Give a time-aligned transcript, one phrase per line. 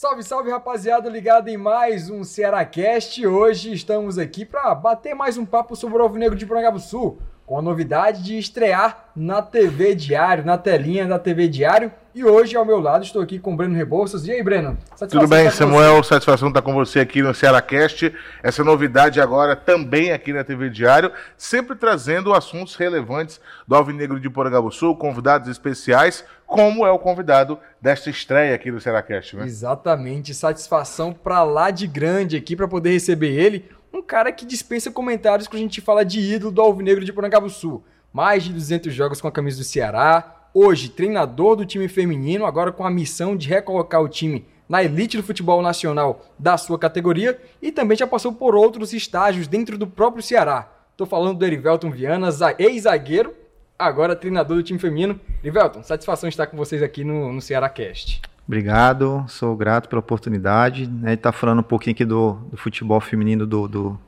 [0.00, 3.26] Salve, salve rapaziada, ligado em mais um Cearacast.
[3.26, 6.46] Hoje estamos aqui para bater mais um papo sobre o Alvinegro de
[6.78, 11.90] Sul, com a novidade de estrear na TV Diário, na telinha da TV Diário.
[12.14, 14.26] E hoje, ao meu lado, estou aqui com o Breno Rebouças.
[14.26, 14.76] E aí, Breno?
[15.08, 15.96] Tudo bem, Samuel?
[15.96, 16.10] Você.
[16.10, 18.12] Satisfação estar com você aqui no Cearacast.
[18.42, 24.30] Essa novidade agora também aqui na TV Diário, sempre trazendo assuntos relevantes do Alvinegro de
[24.72, 29.46] Sul, convidados especiais, como é o convidado desta estreia aqui do Cearacast, né?
[29.46, 30.34] Exatamente.
[30.34, 33.64] Satisfação para lá de grande aqui para poder receber ele.
[33.92, 37.12] Um cara que dispensa comentários quando a gente fala de ídolo do Alvinegro de
[37.50, 40.48] Sul mais de 200 jogos com a camisa do Ceará.
[40.52, 45.16] Hoje, treinador do time feminino, agora com a missão de recolocar o time na elite
[45.16, 49.86] do futebol nacional da sua categoria e também já passou por outros estágios dentro do
[49.86, 50.70] próprio Ceará.
[50.90, 53.34] Estou falando do Erivelton Viana, ex-zagueiro,
[53.78, 55.18] agora treinador do time feminino.
[55.42, 58.20] Erivelton, satisfação estar com vocês aqui no, no Ceará Cast.
[58.48, 60.88] Obrigado, sou grato pela oportunidade.
[60.88, 64.00] Né, tá falando um pouquinho aqui do, do futebol feminino do, do,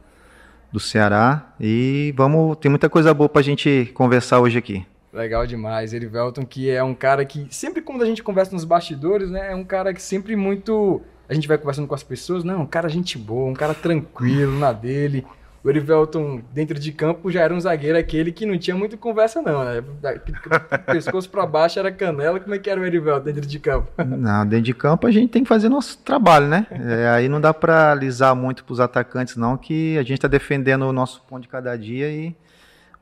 [0.73, 1.53] do Ceará.
[1.61, 4.87] E vamos, tem muita coisa boa para a gente conversar hoje aqui.
[5.13, 5.93] Legal demais.
[5.93, 9.55] Erivelton, que é um cara que, sempre quando a gente conversa nos bastidores, né, é
[9.55, 11.03] um cara que sempre muito.
[11.29, 14.59] A gente vai conversando com as pessoas, não, um cara gente boa, um cara tranquilo
[14.59, 15.27] na dele.
[15.63, 19.43] O Erivelton, dentro de campo, já era um zagueiro aquele que não tinha muito conversa,
[19.43, 19.83] não, né?
[20.87, 22.41] Pescoço para baixo era canela.
[22.41, 23.89] Como é que era o Erivelton dentro de campo?
[24.03, 26.67] Não, dentro de campo a gente tem que fazer nosso trabalho, né?
[26.71, 30.29] É, aí não dá para alisar muito para os atacantes, não, que a gente está
[30.29, 32.35] defendendo o nosso ponto de cada dia e.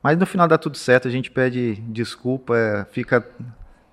[0.01, 3.25] Mas no final dá tudo certo, a gente pede desculpa, é, fica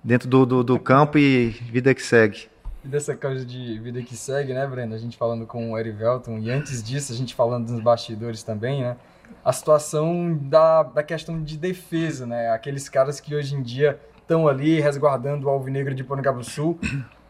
[0.03, 2.47] dentro do, do, do campo e vida que segue.
[2.87, 4.95] Dessa coisa de vida que segue, né, Brenda?
[4.95, 8.81] A gente falando com o Erivelton e antes disso a gente falando dos bastidores também,
[8.81, 8.95] né?
[9.43, 12.49] A situação da, da questão de defesa, né?
[12.49, 16.05] Aqueles caras que hoje em dia estão ali resguardando o Alvinegro de
[16.43, 16.79] Sul.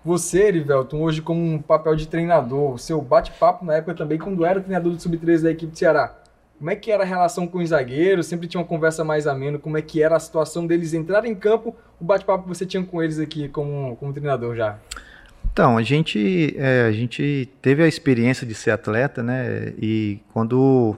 [0.05, 4.61] Você, Erivelton, hoje como um papel de treinador, seu bate-papo na época também, quando era
[4.61, 6.15] treinador do Sub-13 da equipe do Ceará,
[6.59, 8.27] como é que era a relação com os zagueiros?
[8.27, 9.57] Sempre tinha uma conversa mais amena.
[9.57, 11.75] Como é que era a situação deles entrarem em campo?
[11.99, 14.77] O bate-papo que você tinha com eles aqui como, como treinador já?
[15.57, 19.73] Então, a gente, é, a gente teve a experiência de ser atleta, né?
[19.81, 20.95] E quando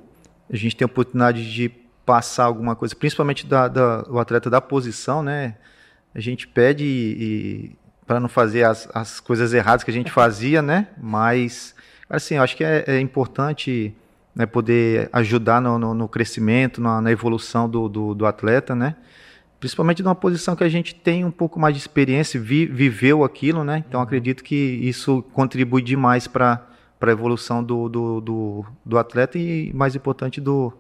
[0.52, 1.70] a gente tem a oportunidade de
[2.06, 5.56] passar alguma coisa, principalmente da, da, o atleta da posição, né?
[6.14, 7.72] A gente pede
[8.06, 10.90] para não fazer as, as coisas erradas que a gente fazia, né?
[11.02, 11.74] Mas,
[12.10, 13.96] assim, eu acho que é, é importante
[14.36, 18.98] né, poder ajudar no, no, no crescimento, na, na evolução do, do, do atleta, né?
[19.60, 23.64] Principalmente numa posição que a gente tem um pouco mais de experiência, vi, viveu aquilo,
[23.64, 23.84] né?
[23.88, 26.66] Então acredito que isso contribui demais para
[27.02, 30.74] a evolução do, do, do, do, atleta e, mais importante, do,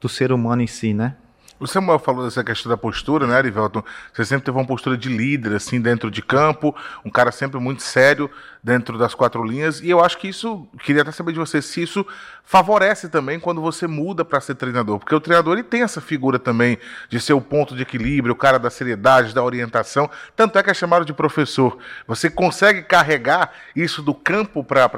[0.00, 1.16] do ser humano em si, né?
[1.58, 3.82] O Samuel falou dessa questão da postura, né, Arivelton?
[4.12, 7.82] Você sempre teve uma postura de líder, assim, dentro de campo, um cara sempre muito
[7.82, 8.30] sério
[8.66, 11.80] dentro das quatro linhas, e eu acho que isso, queria até saber de você, se
[11.80, 12.04] isso
[12.42, 16.36] favorece também quando você muda para ser treinador, porque o treinador ele tem essa figura
[16.36, 16.76] também
[17.08, 20.70] de ser o ponto de equilíbrio, o cara da seriedade, da orientação, tanto é que
[20.70, 21.78] é chamado de professor.
[22.08, 24.90] Você consegue carregar isso do campo para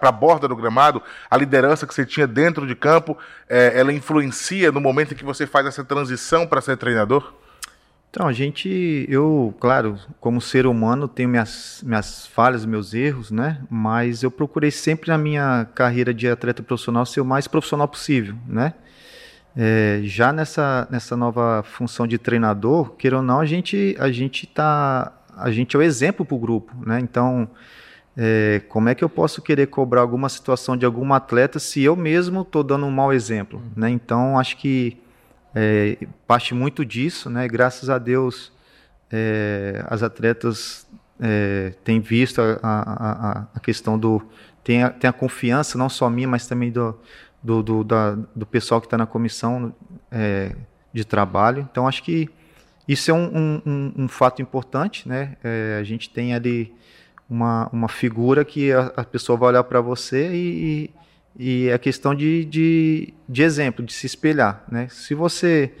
[0.00, 3.18] a borda do gramado, a liderança que você tinha dentro de campo,
[3.48, 7.32] é, ela influencia no momento em que você faz essa transição para ser treinador?
[8.18, 13.60] Então, a gente, eu, claro, como ser humano, tenho minhas, minhas falhas, meus erros, né?
[13.70, 18.34] Mas eu procurei sempre na minha carreira de atleta profissional ser o mais profissional possível,
[18.44, 18.74] né?
[19.56, 24.48] É, já nessa, nessa nova função de treinador, queira ou não, a gente, a gente
[24.48, 26.98] tá, a gente é o exemplo para o grupo, né?
[26.98, 27.48] Então,
[28.16, 31.94] é, como é que eu posso querer cobrar alguma situação de algum atleta se eu
[31.94, 33.88] mesmo estou dando um mau exemplo, né?
[33.88, 34.98] Então, acho que
[35.54, 37.46] é, parte muito disso, né?
[37.48, 38.52] Graças a Deus,
[39.10, 40.86] é, as atletas
[41.20, 44.22] é, têm visto a, a, a, questão do
[44.62, 46.98] tem a, tem a confiança não só minha, mas também do
[47.42, 49.74] do, do, da, do pessoal que está na comissão
[50.10, 50.54] é,
[50.92, 51.66] de trabalho.
[51.70, 52.28] Então acho que
[52.86, 55.36] isso é um, um, um fato importante, né?
[55.44, 56.74] É, a gente tem ali
[57.28, 60.90] uma, uma figura que a, pessoa vai olhar para você e,
[61.38, 64.64] e é questão de, de, de exemplo, de se espelhar.
[64.68, 64.88] Né?
[64.90, 65.72] Se você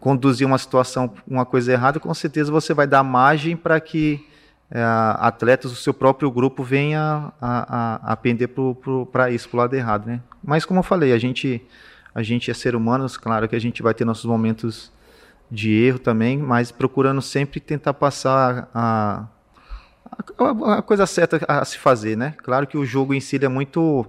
[0.00, 4.26] conduzir uma situação, uma coisa errada, com certeza você vai dar margem para que
[4.70, 4.80] é,
[5.18, 8.48] atletas do seu próprio grupo venham a, a, a pender
[9.12, 10.06] para isso, para o lado errado.
[10.06, 10.20] Né?
[10.42, 11.60] Mas, como eu falei, a gente,
[12.14, 14.90] a gente é ser humano, claro que a gente vai ter nossos momentos
[15.50, 19.26] de erro também, mas procurando sempre tentar passar a,
[20.38, 22.16] a, a coisa certa a se fazer.
[22.16, 22.34] Né?
[22.38, 24.06] Claro que o jogo em si é muito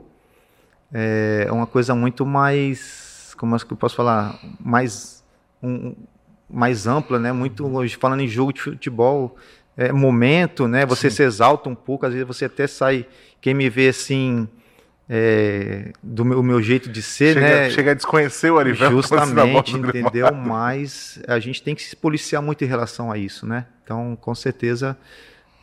[0.91, 5.23] é uma coisa muito mais, como é que eu posso falar, mais,
[5.61, 5.95] um,
[6.49, 7.31] mais ampla, né?
[7.31, 9.37] Muito hoje falando em jogo de futebol,
[9.77, 10.85] é, momento, né?
[10.85, 11.17] Você Sim.
[11.17, 13.05] se exalta um pouco, às vezes você até sai.
[13.39, 14.47] Quem me vê assim.
[15.11, 17.69] É, do meu, meu, jeito de ser, chega, né?
[17.71, 18.91] Chega a desconhecer o Arivel.
[19.01, 20.31] Justamente, entendeu?
[20.35, 23.65] Mas a gente tem que se policiar muito em relação a isso, né?
[23.83, 24.95] Então, com certeza,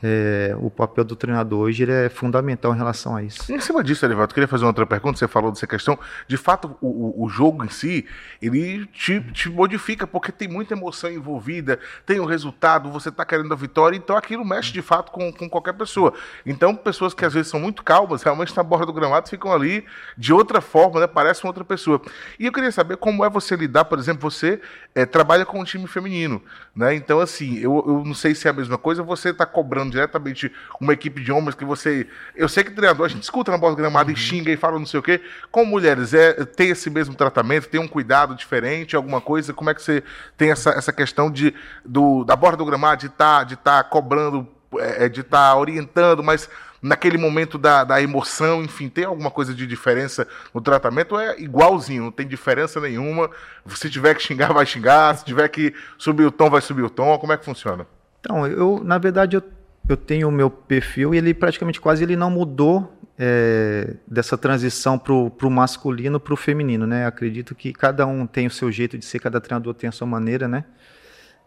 [0.03, 3.51] é, o papel do treinador hoje ele é fundamental em relação a isso.
[3.53, 5.19] Em cima disso, Elivaldo, queria fazer uma outra pergunta.
[5.19, 5.99] Você falou dessa questão.
[6.29, 8.07] De fato, o, o jogo em si,
[8.41, 13.25] ele te, te, modifica, porque tem muita emoção envolvida, tem o um resultado, você está
[13.25, 16.13] querendo a vitória, então aquilo mexe de fato com, com qualquer pessoa.
[16.45, 19.85] Então, pessoas que às vezes são muito calmas, realmente na borda do gramado, ficam ali
[20.17, 21.07] de outra forma, né?
[21.07, 22.03] Parecem outra pessoa.
[22.39, 24.61] E eu queria saber como é você lidar, por exemplo, você
[24.95, 26.43] é, trabalha com um time feminino,
[26.75, 26.95] né?
[26.95, 30.53] Então, assim, eu, eu não sei se é a mesma coisa, você está cobrando diretamente
[30.81, 32.07] uma equipe de homens que você.
[32.35, 34.15] Eu sei que treinador, a gente escuta na bola gramada uhum.
[34.15, 35.21] e xinga e fala não sei o quê.
[35.51, 39.53] Com mulheres, é, tem esse mesmo tratamento, tem um cuidado diferente, alguma coisa?
[39.53, 40.03] Como é que você
[40.37, 41.55] tem essa, essa questão de,
[41.85, 44.47] do, da borda do gramado, de estar tá, de tá cobrando,
[44.79, 46.49] é, de estar tá orientando, mas
[46.83, 51.19] naquele momento da, da emoção, enfim, tem alguma coisa de diferença no tratamento?
[51.19, 53.31] É igualzinho, não tem diferença nenhuma.
[53.69, 55.17] Se tiver que xingar, vai xingar.
[55.17, 57.19] Se tiver que subir o tom, vai subir o tom.
[57.19, 57.87] Como é que funciona?
[58.21, 59.43] Então, eu, na verdade, eu
[59.89, 64.99] eu tenho o meu perfil e ele praticamente quase ele não mudou é, dessa transição
[64.99, 67.07] para o masculino para o feminino, né?
[67.07, 70.07] Acredito que cada um tem o seu jeito de ser, cada treinador tem a sua
[70.07, 70.65] maneira, né?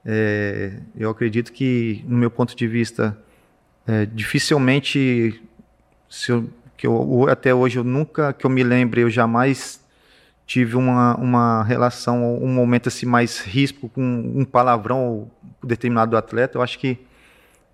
[0.06, 3.18] É, eu acredito que, no meu ponto de vista,
[3.86, 5.42] é, dificilmente,
[6.10, 9.84] se eu, que eu, até hoje eu nunca, que eu me lembre, eu jamais
[10.48, 15.32] tive uma, uma relação, um momento assim mais risco com um palavrão ou
[15.64, 16.58] determinado atleta.
[16.58, 16.98] Eu acho que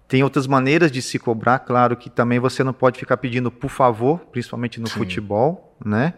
[0.08, 3.70] tem outras maneiras de se cobrar, claro que também você não pode ficar pedindo por
[3.70, 5.00] favor, principalmente no Sim.
[5.00, 6.14] futebol, né?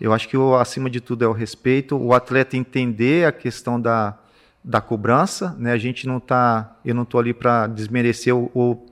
[0.00, 3.80] Eu acho que o, acima de tudo é o respeito, o atleta entender a questão
[3.80, 4.16] da,
[4.62, 5.72] da cobrança, né?
[5.72, 8.86] A gente não tá, eu não estou ali para desmerecer ou,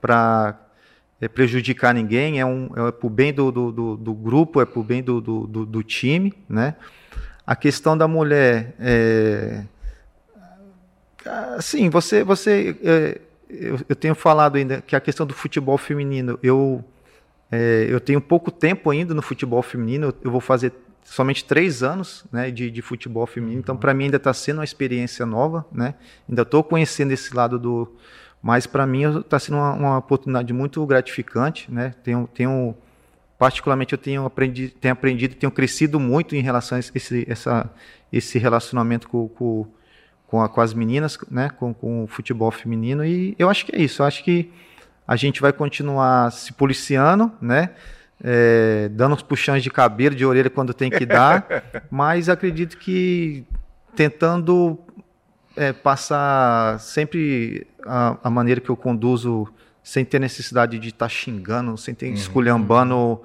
[0.00, 0.58] para
[1.20, 4.64] é, prejudicar ninguém, é, um, é para o bem do, do, do, do, grupo, é
[4.64, 6.74] para o bem do, do, do, time, né?
[7.46, 9.64] A questão da mulher, é,
[11.56, 13.20] assim, você, você é,
[13.50, 16.84] eu, eu, tenho falado ainda que a questão do futebol feminino, eu,
[17.50, 20.72] é, eu tenho pouco tempo ainda no futebol feminino, eu vou fazer
[21.04, 24.64] somente três anos né, de, de futebol feminino, então para mim ainda está sendo uma
[24.64, 25.94] experiência nova, né?
[26.28, 27.92] ainda estou conhecendo esse lado do.
[28.42, 31.94] Mas para mim está sendo uma, uma, oportunidade muito gratificante, né?
[32.02, 32.74] Tenho, tenho
[33.38, 37.70] particularmente eu tenho aprendido, tenho aprendido, tenho crescido muito em relação a esse, essa,
[38.10, 39.66] esse relacionamento com, com
[40.30, 43.74] com, a, com as meninas, né, com, com o futebol feminino, e eu acho que
[43.74, 44.48] é isso, eu acho que
[45.06, 47.70] a gente vai continuar se policiando, né,
[48.22, 53.44] é, dando uns puxões de cabelo, de orelha quando tem que dar, mas acredito que
[53.96, 54.78] tentando
[55.56, 59.48] é, passar sempre a, a, maneira que eu conduzo,
[59.82, 62.14] sem ter necessidade de estar tá xingando, sem ter uhum.
[62.14, 63.20] esculhambando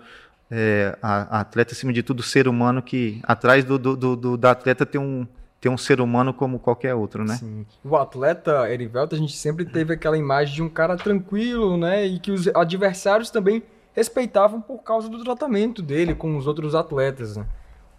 [0.50, 4.38] é, a, a, atleta, acima de tudo, ser humano que atrás do, do, do, do
[4.38, 5.28] da atleta tem um
[5.66, 7.38] ter um ser humano como qualquer outro, né?
[7.38, 7.66] Sim.
[7.84, 12.06] O atleta Erivelto, a gente sempre teve aquela imagem de um cara tranquilo, né?
[12.06, 17.36] E que os adversários também respeitavam por causa do tratamento dele com os outros atletas,
[17.36, 17.48] né?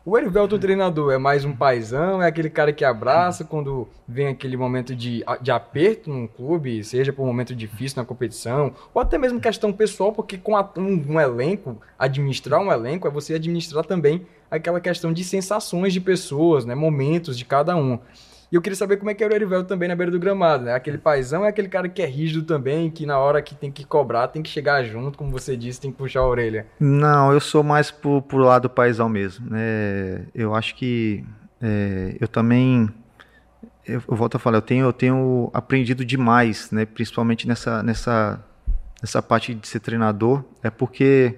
[0.09, 4.29] O Erivelto, o treinador, é mais um paizão, é aquele cara que abraça quando vem
[4.29, 9.03] aquele momento de, de aperto num clube, seja por um momento difícil na competição, ou
[9.03, 13.35] até mesmo questão pessoal, porque com a, um, um elenco, administrar um elenco é você
[13.35, 17.99] administrar também aquela questão de sensações de pessoas, né, momentos de cada um.
[18.51, 20.65] E eu queria saber como é que era o Erivelto também na beira do gramado,
[20.65, 20.75] né?
[20.75, 23.85] Aquele paizão é aquele cara que é rígido também, que na hora que tem que
[23.85, 26.67] cobrar, tem que chegar junto, como você disse, tem que puxar a orelha.
[26.79, 29.51] Não, eu sou mais pro, pro lado paizão mesmo.
[29.51, 30.27] né?
[30.35, 31.25] eu acho que
[31.61, 32.89] é, eu também
[33.87, 36.85] eu, eu, volto a falar, eu tenho, eu tenho aprendido demais, né?
[36.85, 38.45] Principalmente nessa, nessa,
[39.01, 41.37] nessa parte de ser treinador, é porque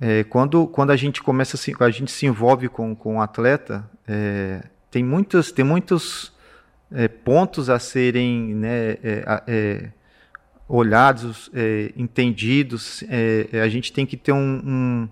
[0.00, 3.20] é, quando, quando a gente começa a a gente se envolve com, com o um
[3.20, 4.62] atleta, é,
[4.96, 6.32] tem muitos, tem muitos
[6.90, 9.90] é, pontos a serem né, é, é,
[10.66, 13.04] olhados, é, entendidos.
[13.62, 15.08] a gente tem que ter um, um,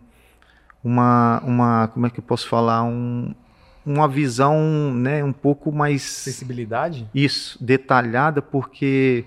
[0.83, 3.35] uma, uma, como é que eu posso falar, um,
[3.85, 7.07] uma visão né, um pouco mais sensibilidade.
[7.15, 9.27] Isso, detalhada, porque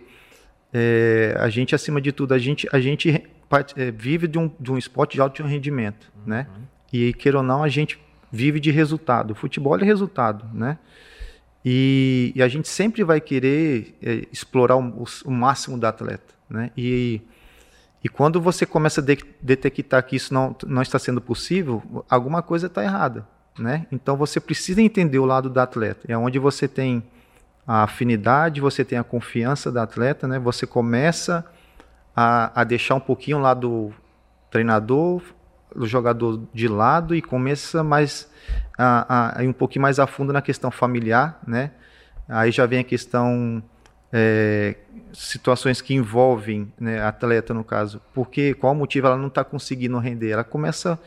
[1.40, 3.10] a gente acima de tudo a gente a gente
[3.76, 6.24] é, vive de um, de um esporte de alto rendimento, uhum.
[6.26, 6.48] né?
[6.92, 8.00] E queira ou não, a gente
[8.32, 9.32] vive de resultado.
[9.32, 10.78] O futebol é resultado, né?
[11.66, 16.72] E, e a gente sempre vai querer é, explorar o, o, máximo do atleta, né?
[16.78, 17.22] E,
[18.04, 22.42] e quando você começa a de, detectar que isso não, não está sendo possível, alguma
[22.42, 23.86] coisa está errada, né?
[23.92, 26.06] Então você precisa entender o lado do atleta.
[26.08, 27.04] É onde você tem
[27.66, 30.40] a afinidade, você tem a confiança da atleta, né?
[30.40, 31.46] Você começa
[32.16, 33.92] a, a deixar um pouquinho lá do
[34.50, 35.22] treinador,
[35.78, 38.30] do jogador de lado e começa mais
[38.78, 41.72] a, a, a ir um pouquinho mais a fundo na questão familiar, né?
[42.28, 43.64] Aí já vem a questão
[44.12, 44.76] é,
[45.14, 49.98] situações que envolvem né, a atleta no caso, porque qual motivo ela não está conseguindo
[50.00, 50.32] render?
[50.32, 51.00] Ela começa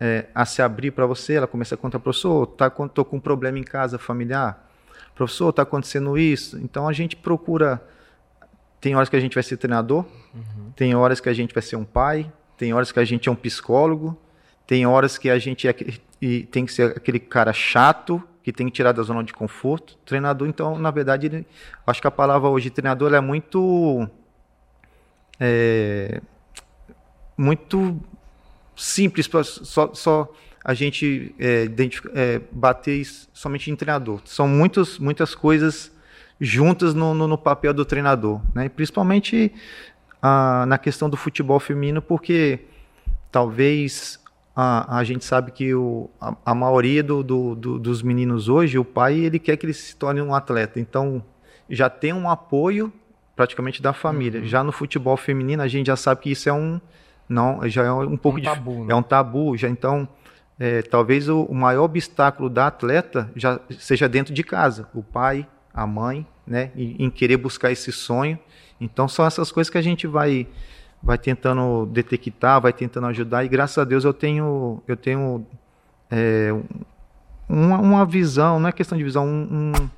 [0.00, 3.20] é, a se abrir para você, ela começa a contar, professor, tá, tô com um
[3.20, 4.68] problema em casa familiar,
[5.14, 6.58] professor, está acontecendo isso.
[6.58, 7.82] Então a gente procura,
[8.80, 10.04] tem horas que a gente vai ser treinador,
[10.34, 10.72] uhum.
[10.74, 13.32] tem horas que a gente vai ser um pai, tem horas que a gente é
[13.32, 14.18] um psicólogo,
[14.66, 15.72] tem horas que a gente é,
[16.50, 19.98] tem que ser aquele cara chato que tem que tirar da zona de conforto.
[20.04, 21.46] Treinador, então, na verdade, ele,
[21.86, 24.08] acho que a palavra hoje treinador é muito
[25.40, 26.20] é,
[27.36, 28.00] muito
[28.76, 30.32] simples para só, só
[30.64, 31.68] a gente é,
[32.14, 34.20] é, bater somente em treinador.
[34.24, 35.92] São muitas muitas coisas
[36.40, 38.68] juntas no, no, no papel do treinador, né?
[38.68, 39.52] Principalmente
[40.26, 42.60] a, na questão do futebol feminino, porque
[43.30, 44.20] talvez
[44.54, 48.78] a, a gente sabe que o, a, a maioria do, do, do, dos meninos hoje,
[48.78, 50.80] o pai ele quer que ele se torne um atleta.
[50.80, 51.22] Então,
[51.70, 52.92] já tem um apoio
[53.36, 54.40] praticamente da família.
[54.40, 54.46] Uhum.
[54.46, 56.80] Já no futebol feminino, a gente já sabe que isso é um
[57.28, 58.92] não, já é um pouco um tabu, né?
[58.92, 59.56] é um tabu.
[59.56, 60.08] Já então,
[60.58, 65.46] é, talvez o, o, maior obstáculo da atleta já seja dentro de casa, o pai,
[65.74, 68.38] a mãe, né, em, em querer buscar esse sonho.
[68.80, 70.46] Então, são essas coisas que a gente vai
[71.02, 75.46] vai tentando detectar, vai tentando ajudar e graças a Deus eu tenho eu tenho
[76.10, 76.50] é,
[77.48, 79.90] uma, uma, visão, não é questão de visão, um, um,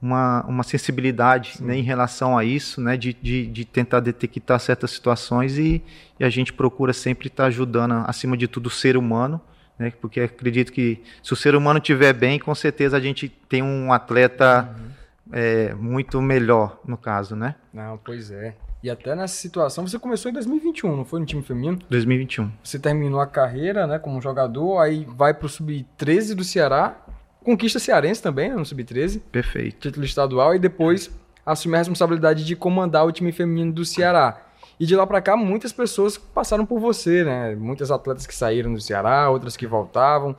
[0.00, 4.90] uma, uma sensibilidade né, em relação a isso, né, de, de, de tentar detectar certas
[4.90, 5.82] situações e,
[6.18, 9.40] e, a gente procura sempre estar ajudando, acima de tudo, o ser humano,
[9.78, 13.62] né, porque acredito que se o ser humano estiver bem, com certeza a gente tem
[13.62, 14.86] um atleta uhum.
[15.32, 17.54] É, muito melhor, no caso, né?
[17.72, 18.54] Não, pois é.
[18.82, 21.78] E até nessa situação, você começou em 2021, não foi no time feminino?
[21.90, 22.52] 2021.
[22.62, 26.96] Você terminou a carreira, né, como jogador, aí vai pro sub-13 do Ceará,
[27.42, 29.20] conquista cearense também, né, no sub-13.
[29.32, 29.78] Perfeito.
[29.80, 31.10] Título estadual e depois
[31.44, 34.42] assume a responsabilidade de comandar o time feminino do Ceará.
[34.78, 37.54] E de lá para cá, muitas pessoas passaram por você, né?
[37.54, 40.36] Muitas atletas que saíram do Ceará, outras que voltavam.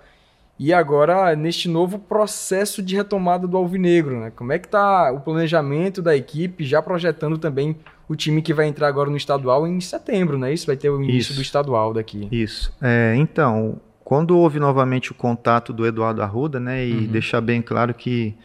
[0.60, 4.32] E agora, neste novo processo de retomada do Alvinegro, né?
[4.36, 7.76] Como é que tá o planejamento da equipe, já projetando também
[8.10, 10.52] o time que vai entrar agora no estadual em setembro, né?
[10.52, 11.36] Isso vai ter o início Isso.
[11.36, 12.28] do estadual daqui.
[12.32, 12.74] Isso.
[12.82, 16.88] É, então, quando houve novamente o contato do Eduardo Arruda, né?
[16.88, 17.08] E uhum.
[17.08, 18.36] deixar bem claro que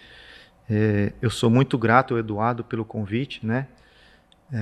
[0.69, 3.69] é, eu sou muito grato ao Eduardo pelo convite, né?
[4.53, 4.59] É,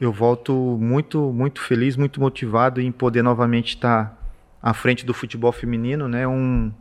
[0.00, 4.19] eu volto muito, muito feliz, muito motivado em poder novamente estar
[4.62, 6.26] à frente do futebol feminino, né?
[6.26, 6.72] Um,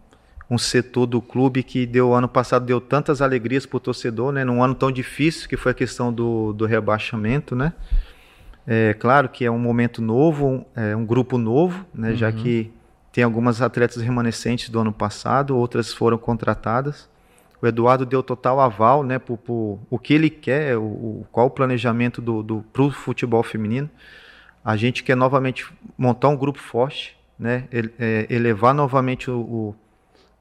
[0.50, 4.44] um setor do clube que deu ano passado deu tantas alegrias para o torcedor, né?
[4.44, 7.74] Num ano tão difícil que foi a questão do, do rebaixamento, né?
[8.66, 12.10] É claro que é um momento novo, é um grupo novo, né?
[12.10, 12.16] Uhum.
[12.16, 12.72] Já que
[13.12, 17.10] tem algumas atletas remanescentes do ano passado, outras foram contratadas.
[17.62, 19.20] O Eduardo deu total aval, né?
[19.20, 23.44] Por, por o que ele quer, o, o qual o planejamento do, do pro futebol
[23.44, 23.90] feminino.
[24.64, 25.66] A gente quer novamente
[25.98, 27.68] montar um grupo forte, né?
[27.72, 29.76] É, elevar novamente o, o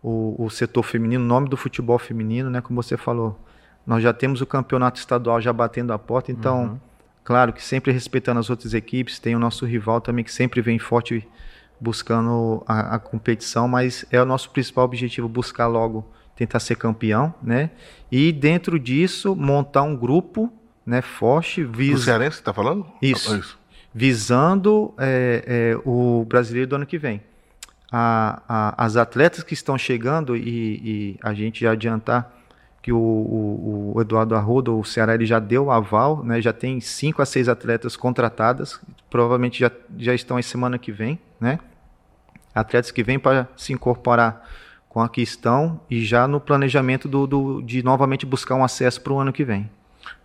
[0.02, 2.60] o, setor feminino, o nome do futebol feminino, né?
[2.60, 3.38] Como você falou,
[3.86, 6.80] nós já temos o campeonato estadual já batendo a porta, então, uhum.
[7.24, 10.78] claro que sempre respeitando as outras equipes, tem o nosso rival também que sempre vem
[10.78, 11.26] forte
[11.80, 17.34] buscando a, a competição, mas é o nosso principal objetivo buscar logo tentar ser campeão,
[17.42, 17.70] né?
[18.10, 20.52] E dentro disso montar um grupo,
[20.86, 21.64] né, forte.
[21.64, 22.00] Vis...
[22.00, 22.86] O Cearense está falando?
[23.02, 23.32] Isso.
[23.32, 23.58] Ah, isso.
[23.98, 25.42] Visando é,
[25.74, 27.20] é, o brasileiro do ano que vem
[27.90, 32.32] a, a, as atletas que estão chegando e, e, a gente já adiantar
[32.80, 36.40] que o, o, o, Eduardo Arruda, o Ceará, ele já deu aval, né?
[36.40, 41.18] já tem cinco a seis atletas contratadas, provavelmente já, já estão em semana que vem,
[41.40, 41.58] né?
[42.54, 44.48] atletas que vêm para se incorporar
[44.88, 49.12] com a questão e já no planejamento do, do de novamente buscar um acesso para
[49.12, 49.68] o ano que vem.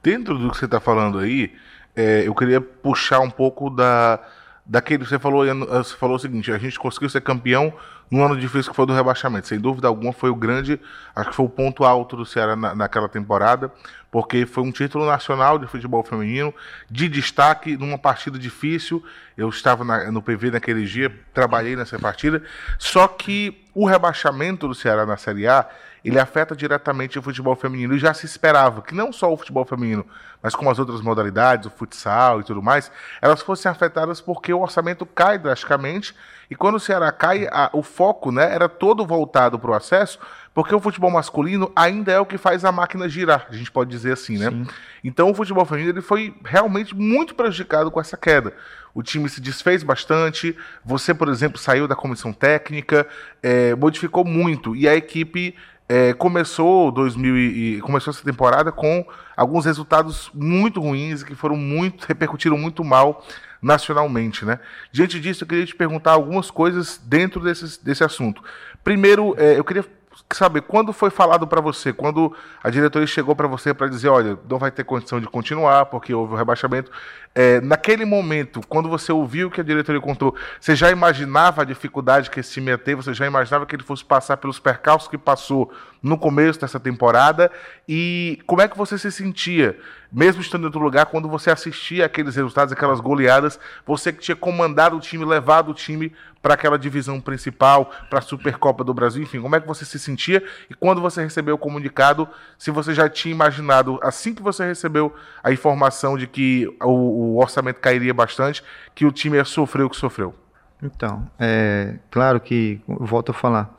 [0.02, 1.52] Dentro do que você está falando aí,
[1.96, 4.20] é, eu queria puxar um pouco da,
[4.66, 7.74] daquele você falou você falou o seguinte a gente conseguiu ser campeão
[8.10, 9.48] no ano difícil que foi do rebaixamento.
[9.48, 10.80] Sem dúvida alguma foi o grande
[11.16, 13.72] acho que foi o ponto alto do Ceará na, naquela temporada
[14.12, 16.54] porque foi um título nacional de futebol feminino
[16.90, 19.04] de destaque numa partida difícil.
[19.36, 22.44] Eu estava na, no PV naquele dia trabalhei nessa partida.
[22.78, 25.68] Só que o rebaixamento do Ceará na Série A
[26.04, 29.64] ele afeta diretamente o futebol feminino e já se esperava que não só o futebol
[29.64, 30.06] feminino,
[30.42, 32.92] mas como as outras modalidades, o futsal e tudo mais,
[33.22, 36.14] elas fossem afetadas porque o orçamento cai drasticamente
[36.50, 40.20] e quando o Ceará cai, a, o foco né, era todo voltado para o acesso,
[40.54, 43.90] porque o futebol masculino ainda é o que faz a máquina girar, a gente pode
[43.90, 44.52] dizer assim, né?
[44.52, 44.68] Sim.
[45.04, 48.54] Então o futebol feminino ele foi realmente muito prejudicado com essa queda.
[48.94, 50.56] O time se desfez bastante,
[50.86, 53.08] você, por exemplo, saiu da comissão técnica,
[53.42, 55.56] é, modificou muito, e a equipe
[55.94, 59.06] é, começou 2000 e, começou essa temporada com
[59.38, 63.24] alguns resultados muito ruins que foram muito repercutiram muito mal
[63.62, 64.60] nacionalmente, né?
[64.92, 68.44] Diante disso, eu queria te perguntar algumas coisas dentro desse, desse assunto.
[68.84, 69.86] Primeiro, é, eu queria
[70.32, 74.38] saber quando foi falado para você, quando a diretoria chegou para você para dizer, olha,
[74.50, 76.92] não vai ter condição de continuar porque houve o rebaixamento.
[77.36, 82.30] É, naquele momento, quando você ouviu que a diretoria contou, você já imaginava a dificuldade
[82.30, 82.96] que esse time ia ter?
[82.96, 85.72] Você já imaginava que ele fosse passar pelos percalços que passou
[86.04, 87.50] no começo dessa temporada?
[87.88, 89.80] E como é que você se sentia,
[90.12, 94.36] mesmo estando em outro lugar, quando você assistia aqueles resultados, aquelas goleadas, você que tinha
[94.36, 99.24] comandado o time, levado o time para aquela divisão principal, para a Supercopa do Brasil,
[99.24, 100.44] enfim, como é que você se sentia?
[100.70, 105.16] E quando você recebeu o comunicado, se você já tinha imaginado, assim que você recebeu
[105.42, 109.90] a informação de que o o orçamento cairia bastante, que o time ia sofrer o
[109.90, 110.36] que sofreu.
[110.82, 113.74] Então, é claro que, volto a falar,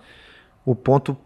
[0.64, 1.16] o ponto,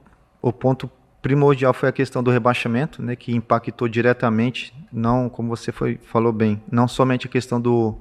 [0.40, 0.90] o ponto
[1.20, 6.32] primordial foi a questão do rebaixamento, né, que impactou diretamente, não, como você foi, falou
[6.32, 7.96] bem, não somente a questão do,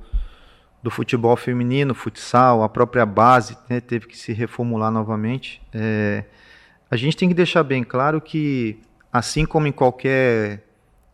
[0.81, 5.61] do futebol feminino, futsal, a própria base né, teve que se reformular novamente.
[5.73, 6.23] É,
[6.89, 8.79] a gente tem que deixar bem claro que,
[9.11, 10.63] assim como em qualquer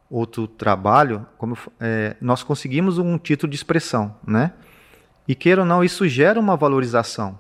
[0.09, 4.53] outro trabalho, como é, nós conseguimos um título de expressão, né?
[5.27, 7.39] E queira ou não, isso gera uma valorização,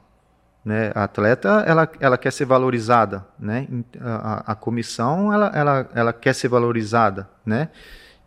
[0.63, 0.91] né?
[0.95, 3.67] A atleta, ela, ela quer ser valorizada, né?
[3.99, 7.69] A, a comissão, ela, ela, ela quer ser valorizada, né?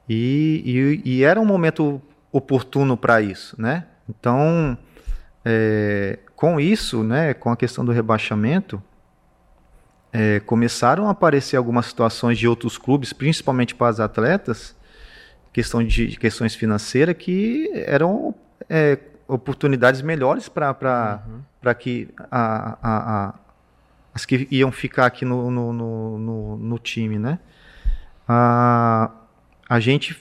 [0.08, 2.00] E, e, e era um momento
[2.30, 3.86] oportuno para isso, né?
[4.08, 4.76] Então,
[5.44, 7.32] é, com isso, né?
[7.32, 8.82] Com a questão do rebaixamento,
[10.12, 14.76] é, começaram a aparecer algumas situações de outros clubes, principalmente para as atletas,
[15.52, 18.34] questão de questões financeiras, que eram
[18.68, 21.74] é, oportunidades melhores para uhum.
[21.74, 23.34] que a, a, a,
[24.14, 27.38] as que iam ficar aqui no, no, no, no time, né?
[28.28, 29.10] A,
[29.68, 30.16] a gente,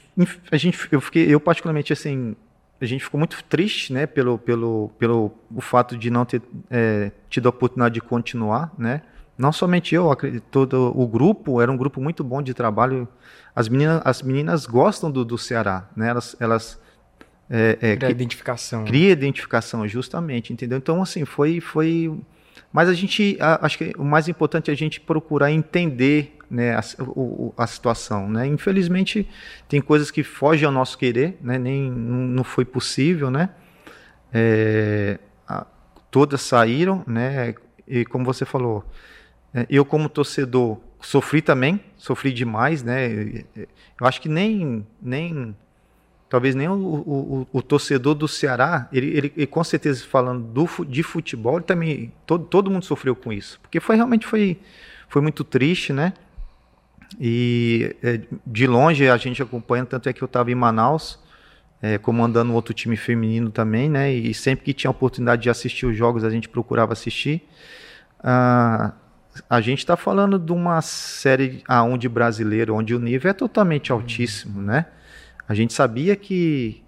[0.51, 2.35] a gente, eu fiquei, eu particularmente assim,
[2.79, 7.11] a gente ficou muito triste, né, pelo, pelo, pelo o fato de não ter é,
[7.29, 9.01] tido a oportunidade de continuar, né?
[9.37, 10.09] Não somente eu,
[10.49, 13.05] todo o grupo era um grupo muito bom de trabalho.
[13.53, 16.07] As meninas, as meninas gostam do, do Ceará, né?
[16.09, 16.79] Elas, elas
[17.49, 18.81] é, é, cria identificação.
[18.81, 18.87] Né?
[18.87, 20.77] Cria identificação, justamente, entendeu?
[20.77, 22.11] Então, assim, foi, foi.
[22.71, 26.75] Mas a gente, a, acho que o mais importante é a gente procurar entender, né,
[26.75, 28.47] a, o, a situação, né?
[28.47, 29.27] Infelizmente,
[29.67, 31.57] tem coisas que fogem ao nosso querer, né?
[31.57, 33.49] Nem não foi possível, né?
[34.33, 35.65] É, a,
[36.09, 37.53] todas saíram, né?
[37.87, 38.83] E como você falou,
[39.53, 43.43] é, eu, como torcedor, sofri também, sofri demais, né?
[43.55, 45.55] Eu acho que nem, nem
[46.35, 50.83] talvez nem o, o, o torcedor do Ceará, ele, ele, ele, com certeza falando do,
[50.83, 54.59] de futebol, ele também todo, todo mundo sofreu com isso, porque foi realmente foi,
[55.07, 56.11] foi muito triste, né?
[57.17, 61.17] E é, de longe a gente acompanha, tanto é que eu estava em Manaus,
[61.81, 64.11] é, comandando outro time feminino também, né?
[64.11, 67.47] E sempre que tinha oportunidade de assistir os jogos, a gente procurava assistir.
[68.19, 68.91] Ah,
[69.49, 73.89] a gente está falando de uma série A1 de brasileiro, onde o nível é totalmente
[73.89, 74.87] altíssimo, né?
[75.47, 76.83] A gente sabia que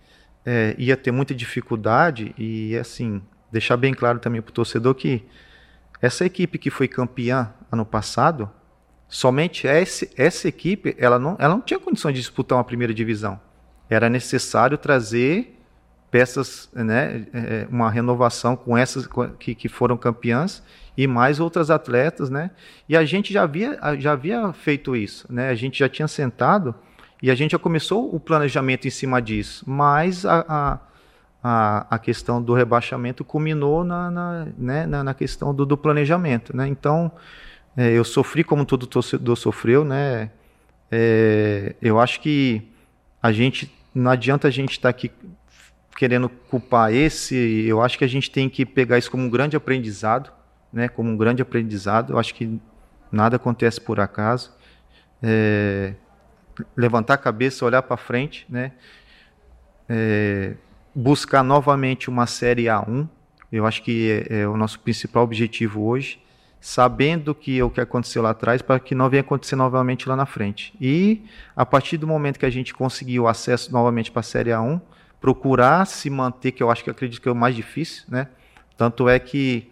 [0.46, 5.24] é, ia ter muita dificuldade e, assim, deixar bem claro também para o torcedor que
[6.02, 8.50] essa equipe que foi campeã ano passado,
[9.08, 13.40] somente essa, essa equipe, ela não, ela não tinha condições de disputar uma primeira divisão.
[13.90, 15.58] Era necessário trazer
[16.10, 19.08] peças, né, é, uma renovação com essas
[19.40, 20.64] que, que foram campeãs
[20.96, 22.52] e mais outras atletas, né?
[22.88, 25.50] E a gente já havia, já havia feito isso, né?
[25.50, 26.74] A gente já tinha sentado
[27.22, 30.80] e a gente já começou o planejamento em cima disso, mas a,
[31.44, 36.56] a, a questão do rebaixamento culminou na, na, né, na, na questão do, do, planejamento,
[36.56, 36.68] né?
[36.68, 37.12] Então,
[37.76, 40.30] é, eu sofri como todo torcedor sofreu, né?
[40.92, 42.72] É, eu acho que
[43.22, 45.12] a gente não adianta a gente estar tá aqui
[45.98, 47.36] querendo culpar esse,
[47.68, 50.32] eu acho que a gente tem que pegar isso como um grande aprendizado,
[50.72, 52.14] né, como um grande aprendizado.
[52.14, 52.60] Eu acho que
[53.12, 54.52] nada acontece por acaso.
[55.24, 55.96] É,
[56.76, 58.72] levantar a cabeça, olhar para frente, né,
[59.90, 60.56] é,
[60.94, 63.08] buscar novamente uma série A1.
[63.52, 66.20] Eu acho que é, é o nosso principal objetivo hoje.
[66.60, 70.26] sabendo que o que aconteceu lá atrás para que não venha acontecer novamente lá na
[70.26, 70.74] frente.
[70.82, 71.24] E
[71.56, 74.82] a partir do momento que a gente conseguiu acesso novamente para a Série A1,
[75.22, 78.28] procurar se manter, que eu acho que eu acredito que é o mais difícil, né?
[78.76, 79.72] Tanto é que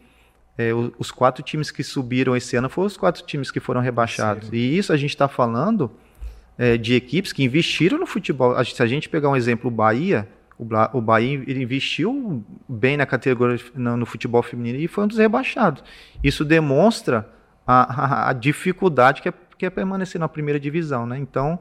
[0.57, 4.49] é, os quatro times que subiram esse ano foram os quatro times que foram rebaixados.
[4.53, 5.91] E isso a gente está falando
[6.57, 8.55] é, de equipes que investiram no futebol.
[8.63, 14.05] Se a gente pegar um exemplo, o Bahia, o, Bahia investiu bem na categoria no,
[14.05, 15.83] futebol feminino e foi um dos rebaixados.
[16.23, 17.29] Isso demonstra
[17.67, 21.17] a, a, a dificuldade que é, que é, permanecer na primeira divisão, né?
[21.17, 21.59] Então,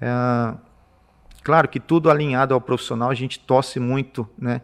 [0.00, 0.54] é,
[1.42, 4.62] claro que tudo alinhado ao profissional, a gente torce muito, né?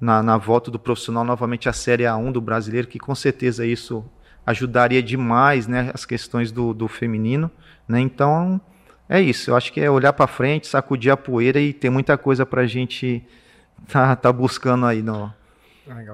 [0.00, 4.02] Na, na volta do profissional novamente a Série A1 do brasileiro, que com certeza isso
[4.46, 5.90] ajudaria demais, né?
[5.92, 7.50] As questões do, do feminino,
[7.86, 8.00] né?
[8.00, 8.58] Então,
[9.10, 12.16] é isso, eu acho que é olhar para frente, sacudir a poeira e tem muita
[12.16, 13.26] coisa para a gente
[13.88, 15.32] tá, tá buscando aí no.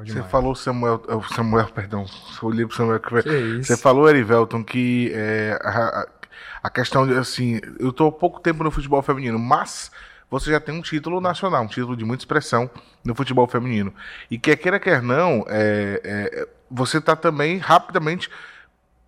[0.07, 1.03] Você falou, Samuel,
[1.35, 2.07] Samuel, perdão,
[2.43, 2.99] eu olhei para Samuel.
[3.01, 6.07] Que você falou, Erivelton, que é, a,
[6.63, 9.91] a, questão de, assim, eu estou há pouco tempo no futebol feminino, mas
[10.31, 12.71] você já tem um título nacional, um título de muita expressão
[13.05, 13.93] no futebol feminino.
[14.31, 18.31] E quer queira, quer não, é, é, você está também rapidamente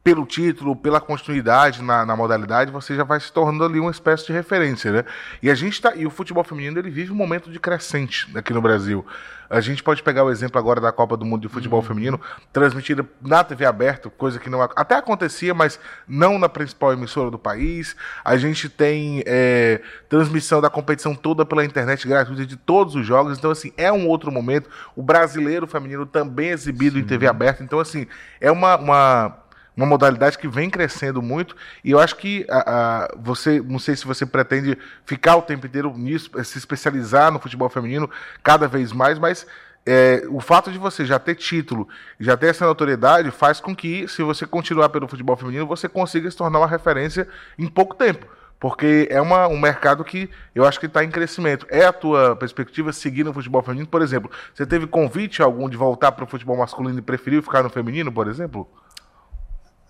[0.09, 4.25] pelo título, pela continuidade na, na, modalidade, você já vai se tornando ali uma espécie
[4.25, 5.05] de referência, né?
[5.43, 8.55] E a gente tá, e o futebol feminino ele vive um momento de crescente aqui
[8.55, 9.05] no Brasil.
[9.51, 11.87] A gente pode pegar o exemplo agora da Copa do Mundo de Futebol uhum.
[11.87, 17.31] Feminino, transmitida na TV aberta, coisa que não até acontecia, mas não na principal emissora
[17.31, 17.95] do país.
[18.25, 23.37] A gente tem é, transmissão da competição toda pela internet gratuita de todos os jogos.
[23.37, 24.71] Então, assim, é um outro momento.
[24.97, 27.03] O brasileiro feminino também é exibido Sim.
[27.03, 27.63] em TV aberta.
[27.63, 28.07] Então, assim,
[28.41, 29.48] é uma, uma
[29.79, 33.95] uma modalidade que vem crescendo muito e eu acho que a, a, você, não sei
[33.95, 38.11] se você pretende ficar o tempo inteiro nisso, se especializar no futebol feminino
[38.43, 39.47] cada vez mais, mas
[39.87, 41.89] é, o fato de você já ter título,
[42.19, 46.29] já ter essa notoriedade, faz com que, se você continuar pelo futebol feminino, você consiga
[46.31, 48.27] se tornar uma referência em pouco tempo.
[48.61, 51.65] Porque é uma, um mercado que eu acho que está em crescimento.
[51.71, 53.87] É a tua perspectiva seguir no futebol feminino?
[53.87, 57.63] Por exemplo, você teve convite algum de voltar para o futebol masculino e preferiu ficar
[57.63, 58.69] no feminino, por exemplo?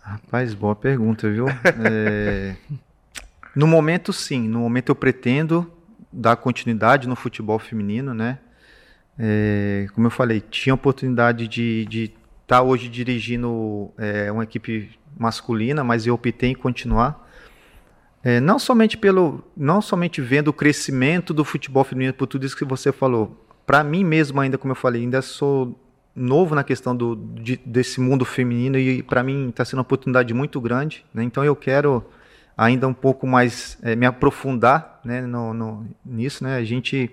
[0.08, 1.44] Rapaz, boa pergunta, viu?
[1.84, 2.56] É...
[3.54, 4.48] No momento, sim.
[4.48, 5.70] No momento, eu pretendo
[6.10, 8.38] dar continuidade no futebol feminino, né?
[9.18, 9.86] É...
[9.94, 12.12] Como eu falei, tinha a oportunidade de estar
[12.46, 17.28] tá hoje dirigindo é, uma equipe masculina, mas eu optei em continuar.
[18.24, 22.56] É, não somente pelo, não somente vendo o crescimento do futebol feminino por tudo isso
[22.56, 23.44] que você falou.
[23.66, 25.78] Para mim mesmo ainda, como eu falei, ainda sou
[26.18, 30.34] novo na questão do, de, desse mundo feminino e para mim está sendo uma oportunidade
[30.34, 31.04] muito grande.
[31.14, 31.22] Né?
[31.22, 32.04] Então eu quero
[32.56, 36.42] ainda um pouco mais é, me aprofundar né, no, no, nisso.
[36.42, 36.56] Né?
[36.56, 37.10] A gente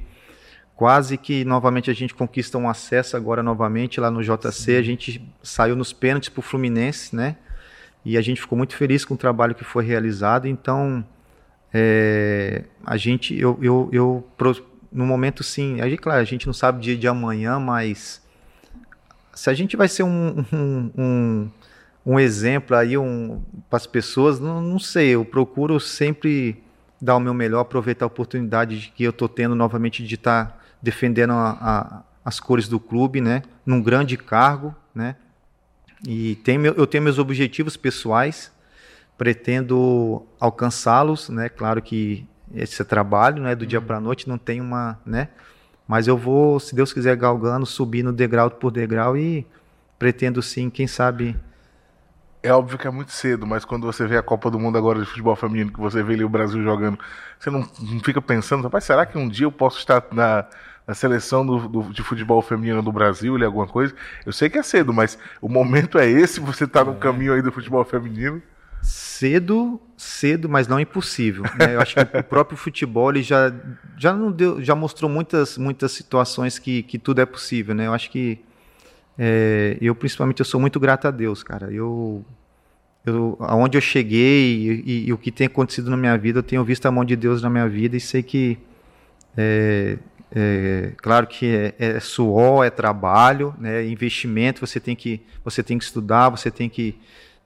[0.76, 4.52] quase que novamente a gente conquista um acesso agora novamente lá no JC.
[4.52, 4.76] Sim.
[4.78, 7.38] A gente saiu nos pênaltis para o Fluminense, né?
[8.04, 10.48] E a gente ficou muito feliz com o trabalho que foi realizado.
[10.48, 11.04] Então
[11.74, 14.30] é, a gente, eu, eu, eu,
[14.92, 18.25] no momento sim, a gente, claro, a gente não sabe dia de amanhã, mas
[19.36, 21.52] se a gente vai ser um, um, um,
[22.06, 26.64] um exemplo aí um, para as pessoas, não, não sei, eu procuro sempre
[27.02, 30.58] dar o meu melhor, aproveitar a oportunidade que eu estou tendo novamente de estar tá
[30.82, 35.18] defendendo a, a, as cores do clube, né, num grande cargo, né,
[36.08, 38.52] e tem eu tenho meus objetivos pessoais,
[39.18, 43.68] pretendo alcançá-los, né, claro que esse é trabalho, né, do uhum.
[43.68, 45.28] dia para a noite, não tem uma, né,
[45.88, 49.46] mas eu vou, se Deus quiser, galgando, subindo degrau por degrau e
[50.00, 51.36] pretendo sim, quem sabe.
[52.42, 55.00] É óbvio que é muito cedo, mas quando você vê a Copa do Mundo agora
[55.00, 57.00] de futebol feminino, que você vê ali o Brasil jogando,
[57.40, 60.46] você não, não fica pensando, rapaz, será que um dia eu posso estar na,
[60.86, 63.96] na seleção do, do, de futebol feminino do Brasil ou alguma coisa?
[64.26, 66.96] Eu sei que é cedo, mas o momento é esse, você está no é.
[66.96, 68.42] caminho aí do futebol feminino
[68.86, 71.44] cedo, cedo, mas não impossível.
[71.60, 71.76] Né?
[71.76, 73.54] Eu acho que o próprio futebol ele já,
[73.98, 77.74] já, não deu, já mostrou muitas, muitas situações que, que tudo é possível.
[77.74, 77.88] Né?
[77.88, 78.40] Eu acho que
[79.18, 81.72] é, eu, principalmente, eu sou muito grato a Deus, cara.
[81.72, 82.24] Eu,
[83.06, 86.44] eu, aonde eu cheguei e, e, e, o que tem acontecido na minha vida, eu
[86.44, 88.58] tenho visto a mão de Deus na minha vida e sei que,
[89.38, 89.98] é,
[90.32, 94.66] é, claro que é, é, suor, é trabalho, né, é investimento.
[94.66, 96.96] Você tem que, você tem que estudar, você tem que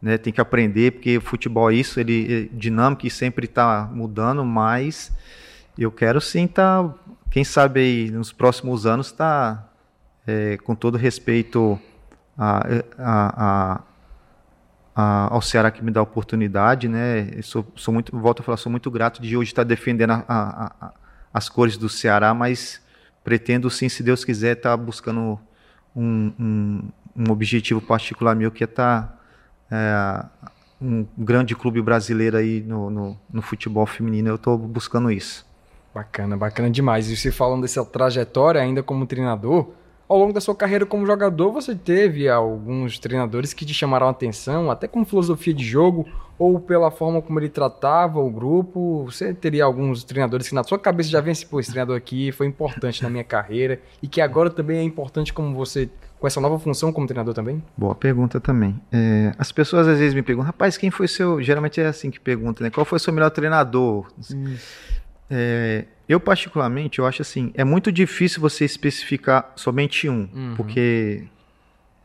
[0.02, 3.90] né, tem que aprender, porque o futebol é isso, ele é dinâmico e sempre está
[3.92, 5.12] mudando, mas
[5.78, 6.94] eu quero sim estar, tá,
[7.30, 9.70] quem sabe aí, nos próximos anos, estar, tá,
[10.26, 11.80] é, com todo respeito
[12.38, 12.64] a,
[12.98, 13.82] a,
[14.96, 18.44] a, ao Ceará que me dá a oportunidade, né, eu sou, sou muito, volto a
[18.44, 20.14] falar, sou muito grato de hoje estar defendendo
[21.34, 22.82] as cores do Ceará, mas
[23.22, 25.38] pretendo sim, se Deus quiser, estar tá buscando
[25.94, 29.18] um, um, um objetivo particular meu, que é estar tá
[29.71, 30.25] é,
[30.82, 34.29] um grande clube brasileiro aí no, no, no futebol feminino.
[34.29, 35.45] Eu estou buscando isso.
[35.93, 37.10] Bacana, bacana demais.
[37.10, 39.69] E você falando dessa trajetória ainda como treinador,
[40.08, 44.10] ao longo da sua carreira como jogador, você teve alguns treinadores que te chamaram a
[44.10, 49.03] atenção, até com filosofia de jogo, ou pela forma como ele tratava o grupo.
[49.05, 52.32] Você teria alguns treinadores que na sua cabeça já vem assim, pô, esse treinador aqui
[52.32, 55.88] foi importante na minha carreira, e que agora também é importante como você,
[56.19, 57.63] com essa nova função como treinador também?
[57.77, 58.79] Boa pergunta também.
[58.91, 61.41] É, as pessoas às vezes me perguntam, rapaz, quem foi seu.
[61.41, 62.69] Geralmente é assim que pergunta, né?
[62.69, 64.12] Qual foi o seu melhor treinador?
[65.29, 70.53] É, eu, particularmente, eu acho assim, é muito difícil você especificar somente um, uhum.
[70.58, 71.23] porque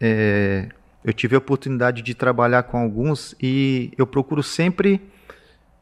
[0.00, 0.68] é,
[1.02, 5.00] eu tive a oportunidade de trabalhar com alguns e eu procuro sempre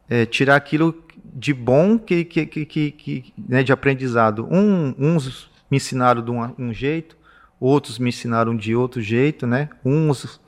[0.09, 4.47] é, tirar aquilo de bom que, que, que, que né, de aprendizado.
[4.49, 7.17] Um, uns me ensinaram de um, um, jeito,
[7.63, 9.69] outros me ensinaram de outro jeito, né?
[9.85, 10.41] Uns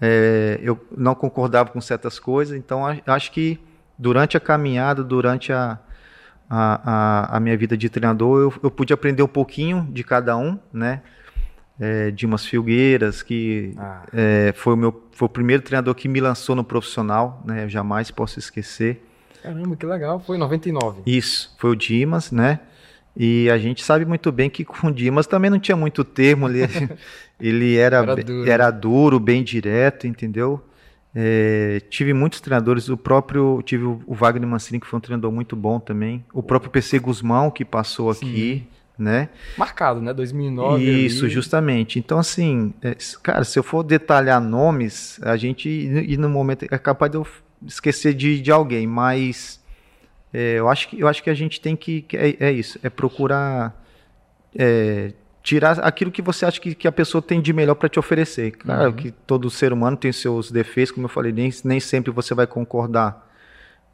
[0.00, 3.58] é, eu não concordava com certas coisas, então acho que
[3.98, 5.78] durante a caminhada, durante a,
[6.48, 6.90] a,
[7.30, 10.58] a, a minha vida de treinador, eu, eu, pude aprender um pouquinho de cada um,
[10.72, 11.02] né?
[11.78, 14.02] É, Dimas Filgueiras, que ah.
[14.12, 17.64] é, foi, o meu, foi o primeiro treinador que me lançou no profissional, né?
[17.64, 19.02] Eu jamais posso esquecer.
[19.42, 21.00] Caramba, que legal, foi em 99.
[21.06, 22.60] Isso, foi o Dimas, né?
[23.16, 26.48] E a gente sabe muito bem que com o Dimas também não tinha muito termo,
[26.48, 26.60] ele,
[27.40, 28.50] ele era, era, duro.
[28.50, 30.62] era duro, bem direto, entendeu?
[31.14, 35.56] É, tive muitos treinadores, o próprio tive o Wagner Mancini que foi um treinador muito
[35.56, 38.30] bom também, o próprio PC Guzmão que passou Sim.
[38.30, 39.28] aqui, né?
[39.58, 40.14] Marcado, né?
[40.14, 40.84] 2009.
[40.84, 41.34] Isso, ali.
[41.34, 41.98] justamente.
[41.98, 46.78] Então assim, é, cara, se eu for detalhar nomes, a gente e no momento é
[46.78, 47.26] capaz de eu
[47.66, 49.59] esquecer de, de alguém, mas
[50.32, 52.88] é, eu acho que eu acho que a gente tem que, é, é, isso, é
[52.88, 53.74] procurar
[54.56, 55.12] é,
[55.42, 58.52] tirar aquilo que você acha que, que a pessoa tem de melhor para te oferecer.
[58.52, 58.92] Claro uhum.
[58.92, 62.46] que todo ser humano tem seus defeitos, como eu falei, nem, nem sempre você vai
[62.46, 63.28] concordar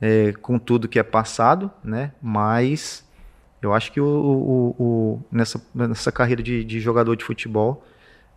[0.00, 2.12] é, com tudo que é passado, né?
[2.20, 3.04] Mas
[3.62, 7.84] eu acho que o, o, o nessa, nessa carreira de, de jogador de futebol,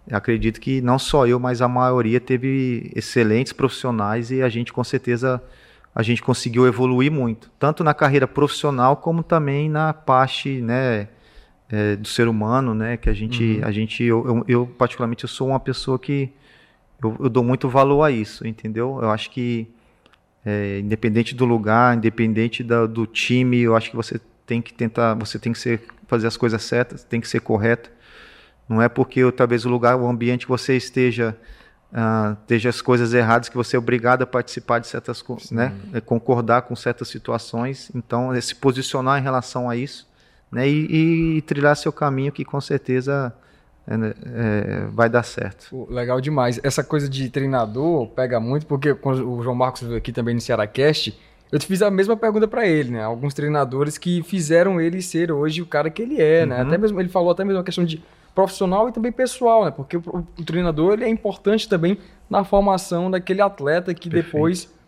[0.10, 4.84] acredito que não só eu, mas a maioria teve excelentes profissionais e a gente com
[4.84, 5.42] certeza
[5.94, 11.10] a gente conseguiu evoluir muito, tanto na carreira profissional como também na parte, né?
[11.70, 12.98] é, do ser humano, né?
[12.98, 13.66] Que a gente, uhum.
[13.66, 16.32] a gente eu, eu, eu, particularmente eu sou uma pessoa que
[17.02, 19.00] eu, eu, dou muito valor a isso, entendeu?
[19.02, 19.68] Eu acho que
[20.46, 25.14] é, independente do lugar, independente da, do time, eu acho que você tem que tentar,
[25.14, 27.92] você tem que ser, fazer as coisas certas, tem que ser correto.
[28.68, 31.38] Não é porque talvez o lugar, o ambiente que você esteja
[32.42, 35.74] esteja as coisas erradas que você é obrigado a participar de certas coisas, né?
[35.94, 37.92] É concordar com certas situações.
[37.96, 40.08] Então, é se posicionar em relação a isso
[40.52, 43.34] né, e, e trilhar seu caminho que com certeza
[43.88, 45.88] é, né, é, vai dar certo.
[45.90, 46.60] Legal demais.
[46.64, 50.68] Essa coisa de treinador pega muito, porque o João Marcos veio aqui também no Ceará
[50.68, 51.18] Cast,
[51.52, 53.04] eu te fiz a mesma pergunta para ele, né?
[53.04, 56.58] Alguns treinadores que fizeram ele ser hoje o cara que ele é, né?
[56.58, 56.62] uhum.
[56.62, 56.68] né?
[56.68, 58.04] Até mesmo ele falou até mesmo a questão de
[58.40, 59.72] profissional e também pessoal, né?
[59.72, 60.02] Porque o,
[60.40, 61.98] o treinador ele é importante também
[62.30, 64.26] na formação daquele atleta que Perfeito.
[64.26, 64.79] depois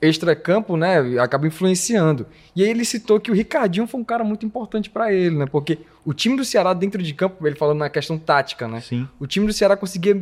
[0.00, 2.26] extra-campo, né, acaba influenciando.
[2.54, 5.46] E aí ele citou que o Ricardinho foi um cara muito importante para ele, né?
[5.46, 8.80] Porque o time do Ceará dentro de campo, ele falando na questão tática, né?
[8.80, 9.08] Sim.
[9.20, 10.20] O time do Ceará conseguia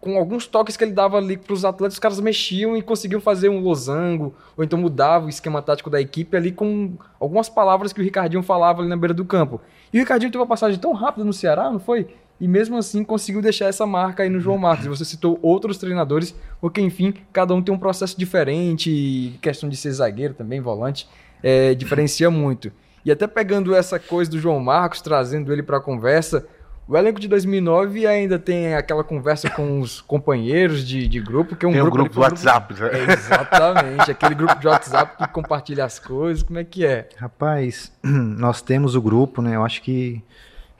[0.00, 3.20] com alguns toques que ele dava ali para os atletas, os caras mexiam e conseguiam
[3.20, 7.92] fazer um losango, ou então mudava o esquema tático da equipe ali com algumas palavras
[7.92, 9.60] que o Ricardinho falava ali na beira do campo.
[9.92, 12.06] E o Ricardinho teve uma passagem tão rápida no Ceará, não foi?
[12.40, 14.86] E mesmo assim conseguiu deixar essa marca aí no João Marcos.
[14.86, 19.76] E você citou outros treinadores, porque enfim, cada um tem um processo diferente, questão de
[19.76, 21.08] ser zagueiro também, volante,
[21.42, 22.70] é, diferencia muito.
[23.04, 26.46] E até pegando essa coisa do João Marcos, trazendo ele para a conversa,
[26.86, 31.66] o elenco de 2009 ainda tem aquela conversa com os companheiros de, de grupo, que
[31.66, 33.00] é um tem grupo, um grupo do WhatsApp, grupo, né?
[33.00, 37.08] É, exatamente, aquele grupo de WhatsApp que compartilha as coisas, como é que é?
[37.16, 39.56] Rapaz, nós temos o grupo, né?
[39.56, 40.22] Eu acho que